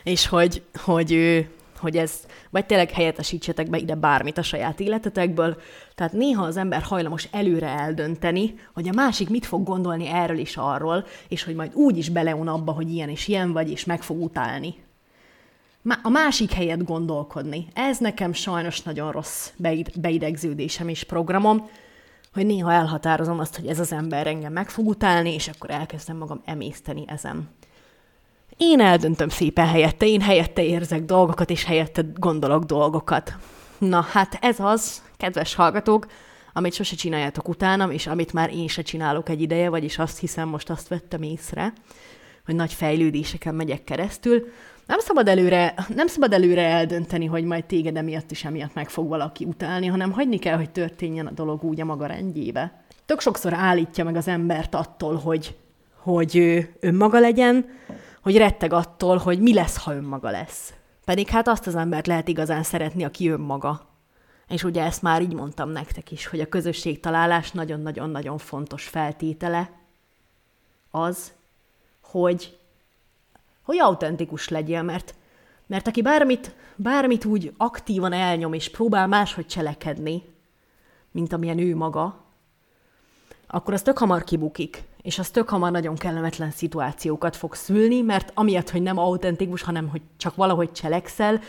[0.02, 1.44] és hogy, hogy
[1.78, 2.12] hogy ez,
[2.50, 5.56] vagy tényleg helyettesítsetek be ide bármit a saját életetekből.
[5.94, 10.56] Tehát néha az ember hajlamos előre eldönteni, hogy a másik mit fog gondolni erről is
[10.56, 14.02] arról, és hogy majd úgy is beleun abba, hogy ilyen és ilyen vagy, és meg
[14.02, 14.74] fog utálni.
[16.02, 17.66] A másik helyet gondolkodni.
[17.74, 19.50] Ez nekem sajnos nagyon rossz
[19.94, 21.68] beidegződésem és programom,
[22.36, 26.16] hogy néha elhatározom azt, hogy ez az ember engem meg fog utálni, és akkor elkezdem
[26.16, 27.48] magam emészteni ezen.
[28.56, 33.36] Én eldöntöm szépen helyette, én helyette érzek dolgokat, és helyette gondolok dolgokat.
[33.78, 36.06] Na, hát ez az, kedves hallgatók,
[36.52, 40.48] amit sose csináljátok utánam, és amit már én se csinálok egy ideje, vagyis azt hiszem,
[40.48, 41.72] most azt vettem észre,
[42.44, 44.48] hogy nagy fejlődéseken megyek keresztül.
[44.86, 49.08] Nem szabad előre, nem szabad előre eldönteni, hogy majd téged emiatt is emiatt meg fog
[49.08, 52.84] valaki utálni, hanem hagyni kell, hogy történjen a dolog úgy a maga rendjébe.
[53.06, 55.56] Tök sokszor állítja meg az embert attól, hogy,
[55.94, 57.66] hogy ő önmaga legyen,
[58.20, 60.74] hogy retteg attól, hogy mi lesz, ha önmaga lesz.
[61.04, 63.86] Pedig hát azt az embert lehet igazán szeretni, aki önmaga.
[64.48, 69.70] És ugye ezt már így mondtam nektek is, hogy a közösségtalálás nagyon-nagyon-nagyon fontos feltétele
[70.90, 71.32] az,
[72.00, 72.58] hogy,
[73.66, 75.14] hogy autentikus legyél, mert,
[75.66, 80.22] mert aki bármit, bármit úgy aktívan elnyom és próbál máshogy cselekedni,
[81.10, 82.24] mint amilyen ő maga,
[83.46, 88.30] akkor az tök hamar kibukik, és az tök hamar nagyon kellemetlen szituációkat fog szülni, mert
[88.34, 91.40] amiatt, hogy nem autentikus, hanem hogy csak valahogy cselekszel,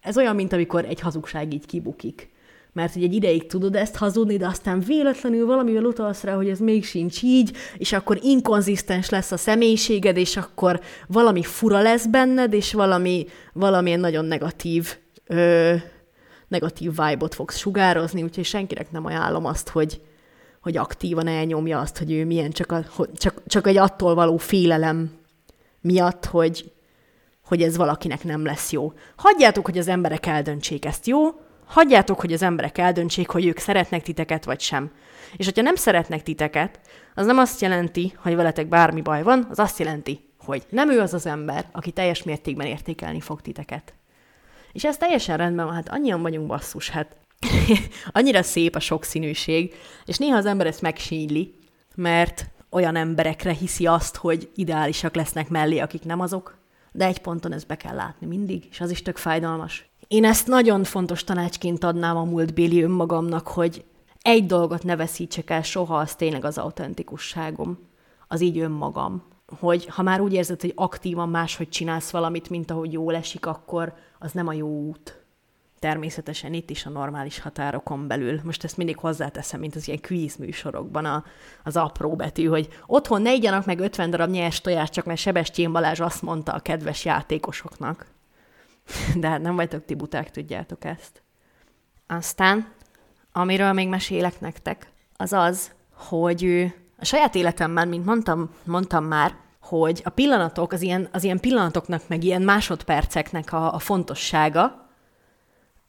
[0.00, 2.31] ez olyan, mint amikor egy hazugság így kibukik.
[2.72, 6.58] Mert hogy egy ideig tudod ezt hazudni, de aztán véletlenül valamivel utalsz rá, hogy ez
[6.58, 12.52] még sincs így, és akkor inkonzisztens lesz a személyiséged, és akkor valami fura lesz benned,
[12.52, 14.96] és valami, valamilyen nagyon negatív,
[15.26, 15.74] ö,
[16.48, 20.00] negatív vibe-ot fogsz sugározni, úgyhogy senkinek nem ajánlom azt, hogy,
[20.62, 25.10] hogy aktívan elnyomja azt, hogy ő milyen, csak, a, csak, csak egy attól való félelem
[25.80, 26.72] miatt, hogy,
[27.44, 28.92] hogy ez valakinek nem lesz jó.
[29.16, 31.20] Hagyjátok, hogy az emberek eldöntsék ezt, jó?
[31.72, 34.90] Hagyjátok, hogy az emberek eldöntsék, hogy ők szeretnek titeket, vagy sem.
[35.36, 36.80] És hogyha nem szeretnek titeket,
[37.14, 41.00] az nem azt jelenti, hogy veletek bármi baj van, az azt jelenti, hogy nem ő
[41.00, 43.94] az az ember, aki teljes mértékben értékelni fog titeket.
[44.72, 47.16] És ez teljesen rendben van, hát annyian vagyunk basszus, hát
[48.12, 51.54] annyira szép a sokszínűség, és néha az ember ezt megsínyli,
[51.94, 56.58] mert olyan emberekre hiszi azt, hogy ideálisak lesznek mellé, akik nem azok,
[56.92, 59.91] de egy ponton ezt be kell látni mindig, és az is tök fájdalmas.
[60.12, 63.84] Én ezt nagyon fontos tanácsként adnám a múltbéli önmagamnak, hogy
[64.22, 67.78] egy dolgot ne veszítsek el soha, az tényleg az autentikusságom,
[68.28, 69.22] az így önmagam.
[69.58, 73.94] Hogy ha már úgy érzed, hogy aktívan máshogy csinálsz valamit, mint ahogy jól esik, akkor
[74.18, 75.20] az nem a jó út
[75.78, 78.40] természetesen itt is a normális határokon belül.
[78.44, 81.24] Most ezt mindig hozzáteszem, mint az ilyen kvíz műsorokban a,
[81.64, 85.72] az apró betű, hogy otthon ne igyanak meg 50 darab nyers tojás, csak mert Sebestyén
[85.72, 88.06] Balázs azt mondta a kedves játékosoknak.
[89.20, 91.22] De hát nem vagytok ti buták, tudjátok ezt.
[92.06, 92.72] Aztán,
[93.32, 100.00] amiről még mesélek nektek, az az, hogy a saját életemben, mint mondtam, mondtam már, hogy
[100.04, 104.82] a pillanatok, az ilyen, az ilyen pillanatoknak, meg ilyen másodperceknek a, a fontossága,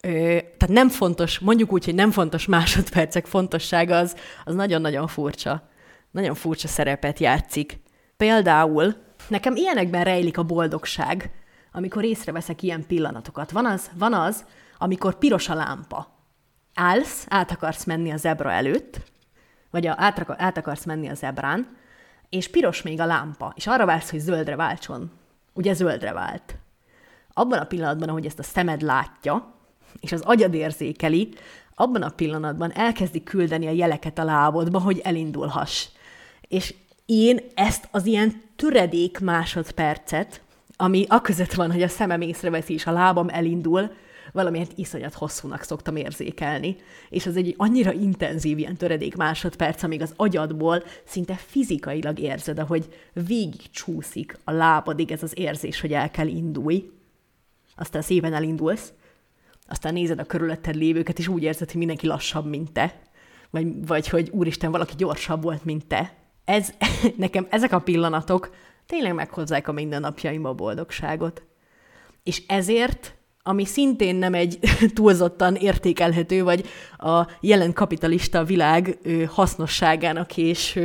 [0.07, 0.09] Ö,
[0.57, 4.15] tehát nem fontos, mondjuk úgy, hogy nem fontos másodpercek fontossága, az,
[4.45, 5.69] az nagyon-nagyon furcsa.
[6.11, 7.79] Nagyon furcsa szerepet játszik.
[8.17, 8.95] Például
[9.27, 11.31] nekem ilyenekben rejlik a boldogság,
[11.73, 13.51] amikor észreveszek ilyen pillanatokat.
[13.51, 14.45] Van az, van az,
[14.77, 16.07] amikor piros a lámpa.
[16.73, 19.01] Állsz, át akarsz menni a zebra előtt,
[19.69, 21.77] vagy a, át, át akarsz menni a zebrán,
[22.29, 25.11] és piros még a lámpa, és arra vársz, hogy zöldre váltson.
[25.53, 26.57] Ugye zöldre vált.
[27.33, 29.53] Abban a pillanatban, ahogy ezt a szemed látja,
[29.99, 31.33] és az agyad érzékeli,
[31.75, 35.87] abban a pillanatban elkezdi küldeni a jeleket a lábodba, hogy elindulhass.
[36.47, 36.73] És
[37.05, 40.41] én ezt az ilyen töredék másodpercet,
[40.75, 43.91] ami aközött van, hogy a szemem észreveszi és a lábam elindul,
[44.31, 46.75] valamilyen iszonyat hosszúnak szoktam érzékelni,
[47.09, 52.93] és az egy annyira intenzív ilyen töredék másodperc, amíg az agyadból szinte fizikailag érzed, ahogy
[53.13, 56.89] végig csúszik a lábadig ez az érzés, hogy el kell indulj,
[57.75, 58.93] aztán szépen elindulsz,
[59.67, 62.99] aztán nézed a körülötted lévőket, és úgy érzed, hogy mindenki lassabb, mint te,
[63.49, 66.13] vagy, vagy hogy úristen, valaki gyorsabb volt, mint te.
[66.45, 66.73] Ez,
[67.17, 68.55] nekem ezek a pillanatok
[68.85, 71.43] tényleg meghozzák a mindennapjaimba a boldogságot.
[72.23, 74.59] És ezért, ami szintén nem egy
[74.95, 76.65] túlzottan értékelhető, vagy
[76.97, 80.79] a jelen kapitalista világ hasznosságának és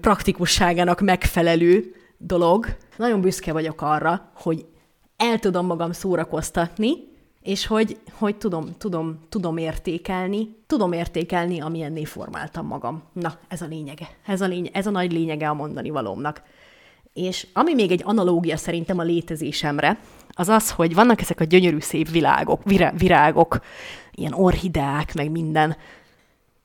[0.00, 4.66] praktikusságának megfelelő dolog, nagyon büszke vagyok arra, hogy
[5.16, 6.90] el tudom magam szórakoztatni,
[7.42, 13.02] és hogy, hogy tudom, tudom, tudom értékelni, tudom értékelni, amilyenné formáltam magam.
[13.12, 14.08] Na, ez a lényege.
[14.26, 16.42] Ez a, lény- ez a nagy lényege a mondani valómnak.
[17.12, 19.98] És ami még egy analógia szerintem a létezésemre,
[20.28, 23.60] az az, hogy vannak ezek a gyönyörű szép világok, virá- virágok,
[24.12, 25.76] ilyen orhideák, meg minden,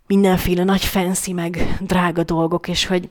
[0.07, 3.09] mindenféle nagy fancy, meg drága dolgok, és hogy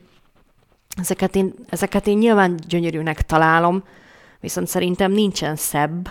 [0.96, 3.84] ezeket én, ezeket én nyilván gyönyörűnek találom,
[4.40, 6.10] viszont szerintem nincsen szebb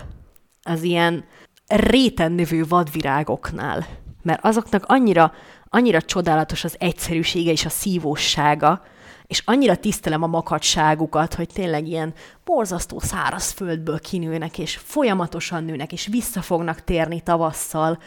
[0.62, 1.24] az ilyen
[1.66, 3.86] réten növő vadvirágoknál,
[4.22, 5.32] mert azoknak annyira,
[5.68, 8.82] annyira csodálatos az egyszerűsége és a szívósága,
[9.32, 12.14] és annyira tisztelem a makadságukat, hogy tényleg ilyen
[12.44, 17.98] borzasztó száraz földből kinőnek, és folyamatosan nőnek, és vissza fognak térni tavasszal,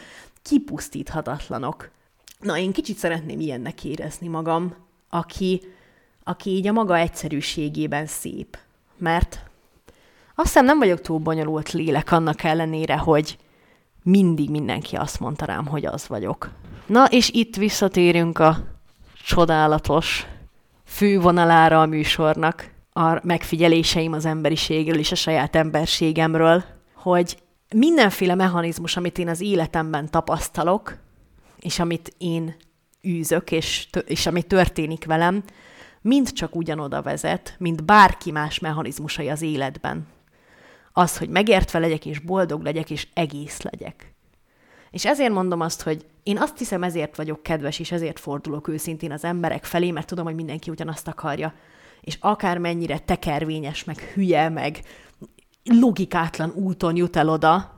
[0.42, 1.90] kipusztíthatatlanok.
[2.40, 4.74] Na, én kicsit szeretném ilyennek érezni magam,
[5.10, 5.60] aki,
[6.24, 8.58] aki így a maga egyszerűségében szép.
[8.98, 9.40] Mert
[10.34, 13.38] azt hiszem nem vagyok túl bonyolult lélek annak ellenére, hogy
[14.02, 16.50] mindig mindenki azt mondta rám, hogy az vagyok.
[16.86, 18.58] Na, és itt visszatérünk a
[19.24, 20.26] csodálatos
[20.86, 26.64] fővonalára a műsornak, a megfigyeléseim az emberiségről és a saját emberségemről,
[26.94, 27.38] hogy
[27.74, 30.96] mindenféle mechanizmus, amit én az életemben tapasztalok,
[31.60, 32.56] és amit én
[33.06, 35.42] űzök, és, és ami történik velem,
[36.00, 40.06] mind csak ugyanoda vezet, mint bárki más mechanizmusai az életben.
[40.92, 44.14] Az, hogy megértve legyek, és boldog legyek, és egész legyek.
[44.90, 49.12] És ezért mondom azt, hogy én azt hiszem, ezért vagyok kedves, és ezért fordulok őszintén
[49.12, 51.54] az emberek felé, mert tudom, hogy mindenki ugyanazt akarja.
[52.00, 54.80] És akármennyire tekervényes, meg hülye, meg
[55.64, 57.72] logikátlan úton jut el oda,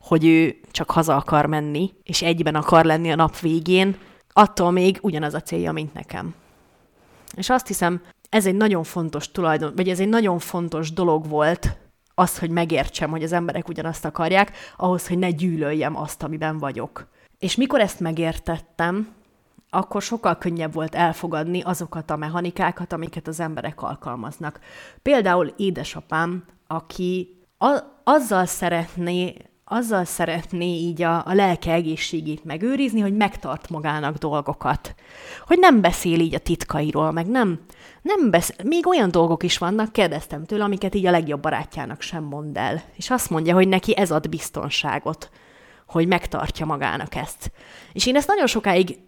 [0.00, 3.96] hogy ő csak haza akar menni, és egyben akar lenni a nap végén,
[4.32, 6.34] attól még ugyanaz a célja, mint nekem.
[7.36, 11.76] És azt hiszem, ez egy nagyon fontos tulajdon, vagy ez egy nagyon fontos dolog volt,
[12.14, 17.14] az, hogy megértsem, hogy az emberek ugyanazt akarják, ahhoz, hogy ne gyűlöljem azt, amiben vagyok.
[17.38, 19.14] És mikor ezt megértettem,
[19.70, 24.60] akkor sokkal könnyebb volt elfogadni azokat a mechanikákat, amiket az emberek alkalmaznak.
[25.02, 29.34] Például édesapám, aki a- azzal szeretné
[29.68, 34.94] azzal szeretné így a, a lelke egészségét megőrizni, hogy megtart magának dolgokat.
[35.46, 37.60] Hogy nem beszél így a titkairól, meg nem,
[38.02, 38.56] nem beszél.
[38.64, 42.82] Még olyan dolgok is vannak, kérdeztem tőle, amiket így a legjobb barátjának sem mond el.
[42.96, 45.30] És azt mondja, hogy neki ez ad biztonságot,
[45.86, 47.50] hogy megtartja magának ezt.
[47.92, 48.98] És én ezt nagyon sokáig,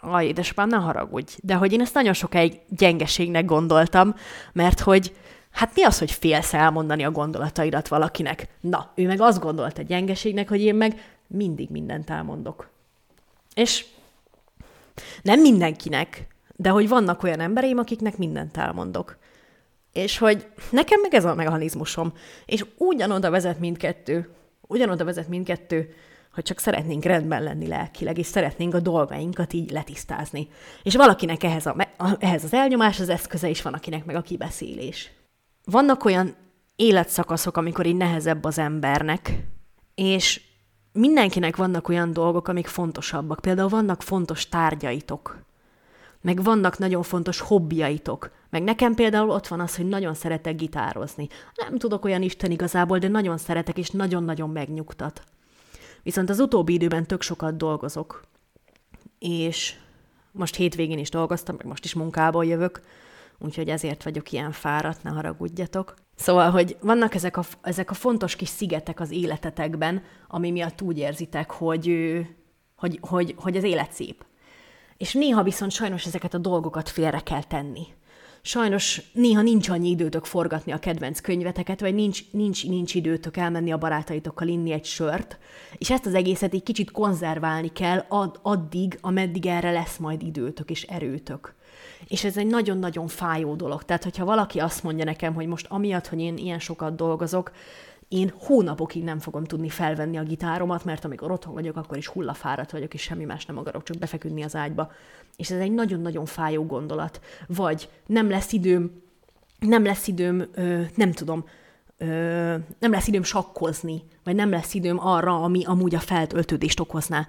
[0.00, 4.14] aj, édesapám, ne haragudj, de hogy én ezt nagyon sokáig gyengeségnek gondoltam,
[4.52, 5.12] mert hogy
[5.52, 8.48] Hát mi az, hogy félsz elmondani a gondolataidat valakinek?
[8.60, 12.68] Na, ő meg azt gondolta gyengeségnek, hogy én meg mindig mindent elmondok.
[13.54, 13.84] És
[15.22, 16.26] nem mindenkinek,
[16.56, 19.16] de hogy vannak olyan embereim, akiknek mindent elmondok.
[19.92, 22.12] És hogy nekem meg ez a mechanizmusom.
[22.46, 24.28] És ugyanoda vezet mindkettő,
[24.72, 25.94] ugyanoda vezet mindkettő,
[26.34, 30.48] hogy csak szeretnénk rendben lenni lelkileg, és szeretnénk a dolgainkat így letisztázni.
[30.82, 31.76] És valakinek ehhez, a,
[32.18, 35.10] ehhez az elnyomás az eszköze, és van akinek meg a kibeszélés
[35.64, 36.34] vannak olyan
[36.76, 39.44] életszakaszok, amikor így nehezebb az embernek,
[39.94, 40.40] és
[40.92, 43.40] mindenkinek vannak olyan dolgok, amik fontosabbak.
[43.40, 45.38] Például vannak fontos tárgyaitok,
[46.22, 48.30] meg vannak nagyon fontos hobbiaitok.
[48.50, 51.28] Meg nekem például ott van az, hogy nagyon szeretek gitározni.
[51.54, 55.22] Nem tudok olyan Isten igazából, de nagyon szeretek, és nagyon-nagyon megnyugtat.
[56.02, 58.22] Viszont az utóbbi időben tök sokat dolgozok.
[59.18, 59.74] És
[60.32, 62.80] most hétvégén is dolgoztam, meg most is munkából jövök,
[63.38, 65.94] úgyhogy ezért vagyok ilyen fáradt, ne haragudjatok.
[66.14, 70.98] Szóval, hogy vannak ezek a, ezek a fontos kis szigetek az életetekben, ami miatt úgy
[70.98, 72.18] érzitek, hogy,
[72.76, 74.24] hogy, hogy, hogy az élet szép.
[74.96, 77.86] És néha viszont sajnos ezeket a dolgokat félre kell tenni.
[78.44, 83.72] Sajnos néha nincs annyi időtök forgatni a kedvenc könyveteket, vagy nincs, nincs, nincs időtök elmenni
[83.72, 85.38] a barátaitokkal inni egy sört,
[85.78, 90.70] és ezt az egészet egy kicsit konzerválni kell ad, addig, ameddig erre lesz majd időtök
[90.70, 91.54] és erőtök.
[92.08, 93.82] És ez egy nagyon-nagyon fájó dolog.
[93.82, 97.52] Tehát, hogyha valaki azt mondja nekem, hogy most amiatt, hogy én ilyen sokat dolgozok,
[98.12, 102.70] én hónapokig nem fogom tudni felvenni a gitáromat, mert amikor otthon vagyok, akkor is hullafáradt
[102.70, 104.92] vagyok, és semmi más nem akarok, csak befeküdni az ágyba.
[105.36, 107.20] És ez egy nagyon-nagyon fájó gondolat.
[107.46, 109.02] Vagy nem lesz időm,
[109.58, 111.44] nem lesz időm, ö, nem tudom,
[111.98, 112.06] ö,
[112.78, 117.28] nem lesz időm sakkozni, vagy nem lesz időm arra, ami amúgy a feltöltődést okozná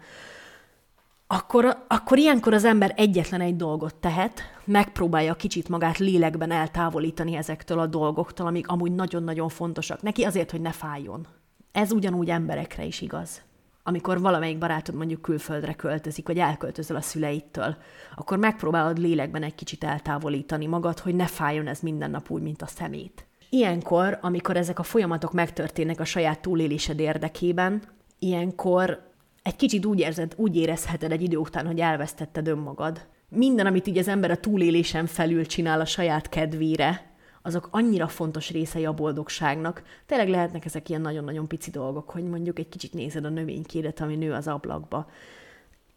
[1.34, 7.80] akkor, akkor ilyenkor az ember egyetlen egy dolgot tehet, megpróbálja kicsit magát lélekben eltávolítani ezektől
[7.80, 11.28] a dolgoktól, amik amúgy nagyon-nagyon fontosak neki, azért, hogy ne fájjon.
[11.72, 13.42] Ez ugyanúgy emberekre is igaz.
[13.84, 17.78] Amikor valamelyik barátod mondjuk külföldre költözik, vagy elköltözöl a szüleittől,
[18.16, 22.62] akkor megpróbálod lélekben egy kicsit eltávolítani magad, hogy ne fájjon ez minden nap úgy, mint
[22.62, 23.26] a szemét.
[23.50, 27.82] Ilyenkor, amikor ezek a folyamatok megtörténnek a saját túlélésed érdekében,
[28.20, 29.13] ilyenkor
[29.44, 33.08] egy kicsit úgy érzed, úgy érezheted egy idő után, hogy elvesztetted önmagad.
[33.30, 38.52] Minden, amit így az ember a túlélésen felül csinál a saját kedvére, azok annyira fontos
[38.52, 39.84] részei a boldogságnak.
[40.06, 44.16] Tényleg lehetnek ezek ilyen nagyon-nagyon pici dolgok, hogy mondjuk egy kicsit nézed a növénykédet, ami
[44.16, 45.10] nő az ablakba.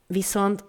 [0.06, 0.64] Viszont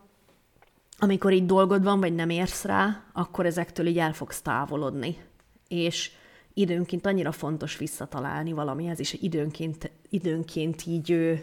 [0.99, 5.17] amikor így dolgod van, vagy nem érsz rá, akkor ezektől így el fogsz távolodni.
[5.67, 6.11] És
[6.53, 11.39] időnként annyira fontos visszatalálni valamihez, és időnként, időnként így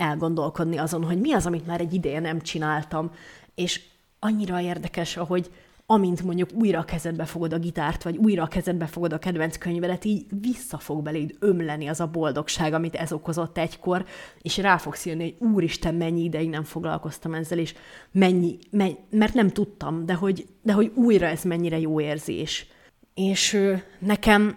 [0.00, 3.10] elgondolkodni azon, hogy mi az, amit már egy ideje nem csináltam,
[3.54, 3.80] és
[4.18, 5.50] annyira érdekes, ahogy
[5.92, 9.58] amint mondjuk újra a kezedbe fogod a gitárt, vagy újra a kezedbe fogod a kedvenc
[9.58, 14.04] könyvedet, így vissza fog beléd ömleni az a boldogság, amit ez okozott egykor,
[14.42, 17.74] és rá fogsz jönni, hogy úristen, mennyi ideig nem foglalkoztam ezzel, és
[18.12, 22.66] mennyi, mennyi mert nem tudtam, de hogy, de hogy újra ez mennyire jó érzés.
[23.14, 23.58] És
[23.98, 24.56] nekem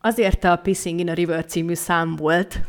[0.00, 2.60] azért a Pissing in a River című szám volt,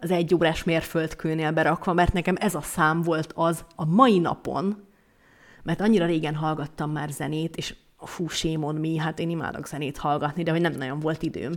[0.00, 4.88] az egy órás mérföldkőnél berakva, mert nekem ez a szám volt az a mai napon,
[5.62, 10.42] mert annyira régen hallgattam már zenét, és fú, sémon mi, hát én imádok zenét hallgatni,
[10.42, 11.52] de hogy nem nagyon volt időm,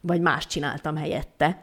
[0.00, 1.62] vagy más csináltam helyette.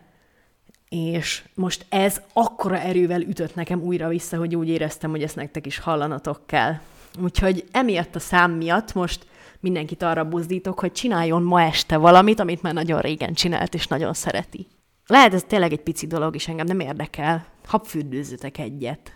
[0.90, 5.66] és most ez akkora erővel ütött nekem újra vissza, hogy úgy éreztem, hogy ezt nektek
[5.66, 6.80] is hallanatok kell.
[7.22, 9.28] Úgyhogy emiatt a szám miatt most
[9.60, 14.14] mindenkit arra buzdítok, hogy csináljon ma este valamit, amit már nagyon régen csinált, és nagyon
[14.14, 14.68] szereti.
[15.08, 17.46] Lehet ez tényleg egy pici dolog, és engem nem érdekel.
[17.66, 19.12] Habfürdőzzetek egyet.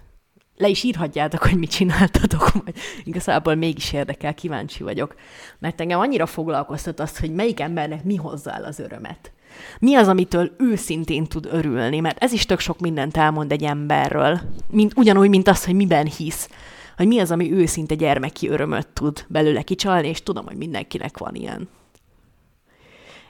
[0.58, 5.16] Le is írhatjátok, hogy mit csináltatok, majd igazából mégis érdekel, kíváncsi vagyok.
[5.60, 9.32] Mert engem annyira foglalkoztat azt, hogy melyik embernek mi hozzá el az örömet.
[9.80, 14.40] Mi az, amitől őszintén tud örülni, mert ez is tök sok mindent elmond egy emberről,
[14.70, 16.50] mint, ugyanúgy, mint az, hogy miben hisz
[16.98, 21.36] hogy mi az, ami őszinte gyermeki örömöt tud belőle kicsalni, és tudom, hogy mindenkinek van
[21.36, 21.70] ilyen.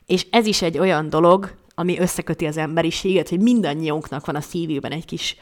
[0.06, 4.92] És ez is egy olyan dolog, ami összeköti az emberiséget, hogy mindannyiunknak van a szívében
[4.92, 5.36] egy kis,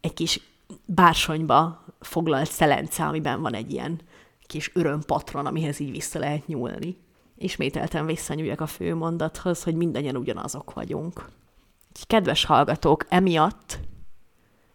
[0.00, 0.40] egy kis
[0.84, 4.00] bársonyba foglalt szelence, amiben van egy ilyen
[4.46, 6.96] kis örömpatron, amihez így vissza lehet nyúlni.
[7.38, 11.28] Ismételten visszanyúljak a fő mondathoz, hogy mindannyian ugyanazok vagyunk.
[12.06, 13.78] Kedves hallgatók, emiatt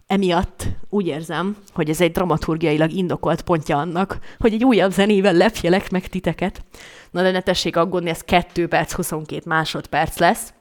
[0.08, 5.90] Emiatt úgy érzem, hogy ez egy dramaturgiailag indokolt pontja annak, hogy egy újabb zenével lepjelek
[5.90, 6.64] meg titeket.
[7.12, 10.54] Na de ne tessék aggódni, ez 2 perc, 22 másodperc lesz.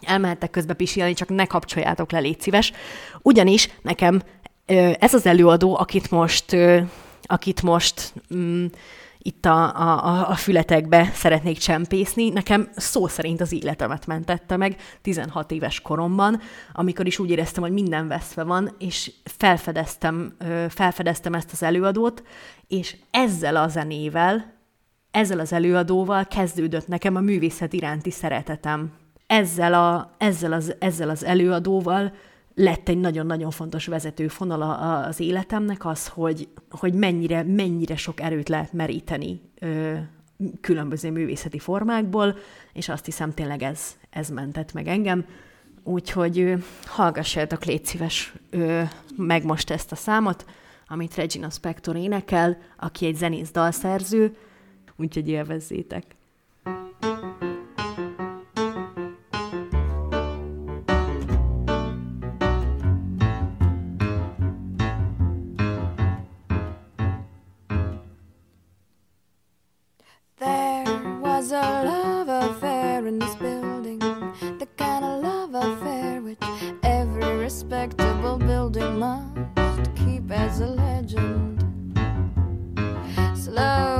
[0.00, 2.72] Elmehettek közbe pisilni, csak ne kapcsoljátok le, légy szíves.
[3.22, 4.22] Ugyanis nekem
[4.98, 6.56] ez az előadó, akit most,
[7.22, 8.66] akit most mm,
[9.18, 12.28] itt a, a, a fületekbe szeretnék csempészni.
[12.28, 16.40] Nekem szó szerint az életemet mentette meg 16 éves koromban,
[16.72, 20.36] amikor is úgy éreztem, hogy minden veszve van, és felfedeztem,
[20.68, 22.22] felfedeztem ezt az előadót,
[22.68, 24.60] és ezzel a zenével,
[25.10, 29.01] ezzel az előadóval kezdődött nekem a művészet iránti szeretetem.
[29.32, 32.12] Ezzel, a, ezzel, az, ezzel az előadóval
[32.54, 34.62] lett egy nagyon-nagyon fontos vezetőfonal
[35.08, 39.94] az életemnek az, hogy, hogy mennyire, mennyire sok erőt lehet meríteni ö,
[40.60, 42.36] különböző művészeti formákból,
[42.72, 45.24] és azt hiszem tényleg ez, ez mentett meg engem.
[45.82, 46.54] Úgyhogy ö,
[46.84, 48.82] hallgassátok, légy szíves ö,
[49.16, 50.44] meg most ezt a számot,
[50.88, 54.36] amit Regina Spector énekel, aki egy zenész dalszerző,
[54.96, 56.04] úgyhogy élvezzétek.
[78.72, 81.62] they must keep as a legend.
[83.36, 83.91] Slow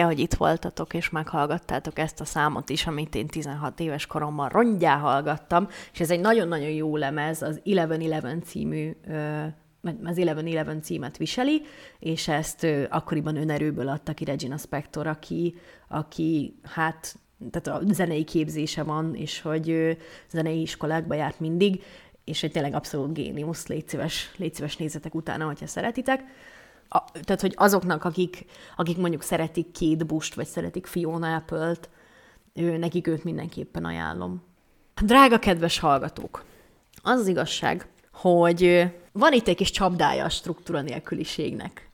[0.00, 4.48] Köszike, hogy itt voltatok, és meghallgattátok ezt a számot is, amit én 16 éves koromban
[4.48, 8.96] rongyá hallgattam, és ez egy nagyon-nagyon jó lemez, az 1111 című
[10.04, 11.62] az 1111 címet viseli,
[11.98, 15.54] és ezt akkoriban önerőből adta ki Regina Spector, aki,
[15.88, 17.14] aki hát
[17.50, 19.96] tehát a zenei képzése van, és hogy
[20.30, 21.82] zenei iskolákba járt mindig,
[22.24, 26.20] és egy tényleg abszolút géniusz, légy szíves, légy szíves nézzetek utána, hogyha szeretitek.
[26.92, 28.44] A, tehát, hogy azoknak, akik,
[28.76, 31.88] akik mondjuk szeretik Kate Bush-t, vagy szeretik Fiona Apple-t,
[32.54, 34.42] ő, nekik őt mindenképpen ajánlom.
[35.02, 36.44] Drága kedves hallgatók,
[37.02, 41.90] az az igazság, hogy van itt egy kis csapdája a struktúra nélküliségnek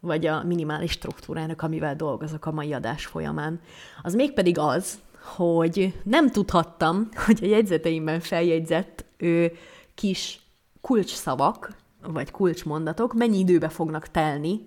[0.00, 3.60] vagy a minimális struktúrának, amivel dolgozok a mai adás folyamán.
[4.02, 9.52] Az mégpedig az, hogy nem tudhattam, hogy a jegyzeteimben feljegyzett ő,
[9.94, 10.40] kis
[10.80, 11.70] kulcsszavak,
[12.12, 14.66] vagy kulcsmondatok mennyi időbe fognak telni,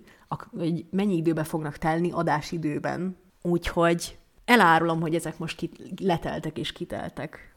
[0.50, 3.16] vagy mennyi időbe fognak telni adásidőben.
[3.42, 7.54] Úgyhogy elárulom, hogy ezek most kit- leteltek és kiteltek.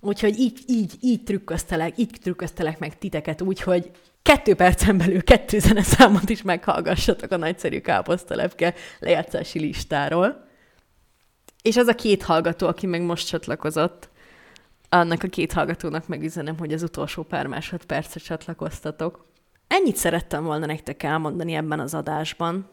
[0.00, 3.90] Úgyhogy így, így, így trükköztelek, így trükköztelek meg titeket, úgyhogy
[4.22, 10.46] kettő percen belül kettő zeneszámot is meghallgassatok a nagyszerű káposztalepke lejátszási listáról.
[11.62, 14.07] És az a két hallgató, aki meg most csatlakozott,
[14.88, 19.26] annak a két hallgatónak megüzenem, hogy az utolsó pár másodpercre csatlakoztatok.
[19.66, 22.68] Ennyit szerettem volna nektek elmondani ebben az adásban,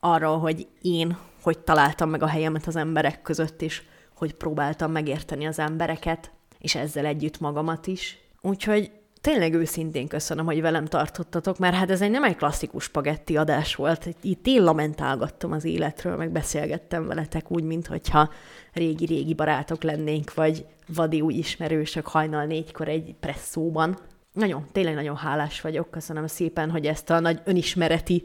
[0.00, 3.82] arról, hogy én hogy találtam meg a helyemet az emberek között, és
[4.14, 8.18] hogy próbáltam megérteni az embereket, és ezzel együtt magamat is.
[8.40, 8.90] Úgyhogy
[9.26, 13.74] tényleg őszintén köszönöm, hogy velem tartottatok, mert hát ez egy nem egy klasszikus spagetti adás
[13.74, 14.08] volt.
[14.22, 18.30] Itt én lamentálgattam az életről, meg beszélgettem veletek úgy, mintha
[18.72, 23.98] régi-régi barátok lennénk, vagy vadi új ismerősök hajnal négykor egy presszóban.
[24.32, 28.22] Nagyon, tényleg nagyon hálás vagyok, köszönöm szépen, hogy ezt a nagy önismereti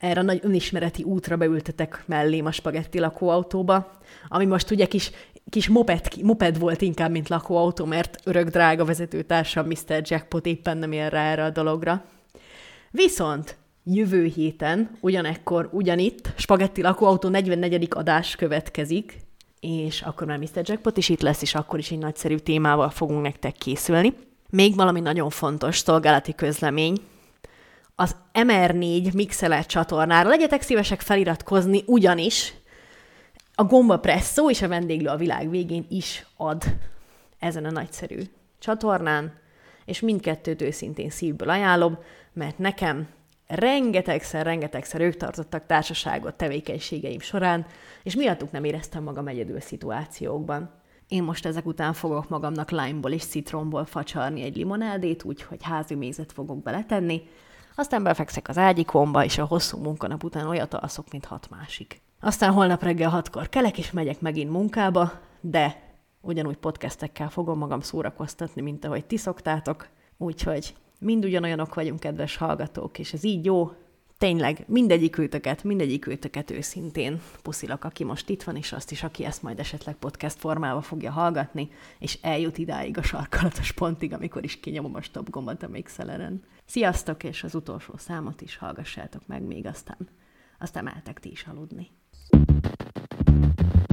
[0.00, 3.90] erre a nagy önismereti útra beültetek mellém a spagetti lakóautóba,
[4.28, 5.10] ami most ugye kis
[5.48, 10.02] kis moped, moped volt inkább, mint lakóautó, mert örök drága vezetőtársam Mr.
[10.02, 12.04] Jackpot éppen nem ér rá erre a dologra.
[12.90, 17.86] Viszont jövő héten, ugyanekkor, ugyanitt, Spagetti lakóautó 44.
[17.90, 19.16] adás következik,
[19.60, 20.62] és akkor már Mr.
[20.62, 24.14] Jackpot is itt lesz, és akkor is egy nagyszerű témával fogunk nektek készülni.
[24.50, 26.96] Még valami nagyon fontos szolgálati közlemény,
[28.00, 32.54] az MR4 Mixeler csatornára legyetek szívesek feliratkozni, ugyanis
[33.60, 36.64] a gomba presszó és a vendéglő a világ végén is ad
[37.38, 38.20] ezen a nagyszerű
[38.58, 39.32] csatornán,
[39.84, 41.98] és mindkettőt őszintén szívből ajánlom,
[42.32, 43.08] mert nekem
[43.46, 47.66] rengetegszer, rengetegszer ők tartottak társaságot tevékenységeim során,
[48.02, 50.70] és miattuk nem éreztem magam egyedül szituációkban.
[51.08, 56.32] Én most ezek után fogok magamnak limeból és citronból facsarni egy limonádét, úgyhogy házi mézet
[56.32, 57.22] fogok beletenni,
[57.74, 62.00] aztán befekszek az ágyikomba, és a hosszú munkanap után olyat alszok, mint hat másik.
[62.22, 65.82] Aztán holnap reggel hatkor kelek, és megyek megint munkába, de
[66.20, 69.88] ugyanúgy podcastekkel fogom magam szórakoztatni, mint ahogy ti szoktátok.
[70.16, 73.72] Úgyhogy mind ugyanolyanok vagyunk, kedves hallgatók, és ez így jó.
[74.18, 79.24] Tényleg, mindegyik őtöket, mindegyik őtöket őszintén puszilak, aki most itt van, és azt is, aki
[79.24, 84.60] ezt majd esetleg podcast formába fogja hallgatni, és eljut idáig a sarkalatos pontig, amikor is
[84.60, 86.42] kinyomom a stop gombot a mixeleren.
[86.64, 90.08] Sziasztok, és az utolsó számot is hallgassátok meg még aztán.
[90.58, 91.90] Aztán mehetek ti is aludni.
[93.26, 93.89] うん。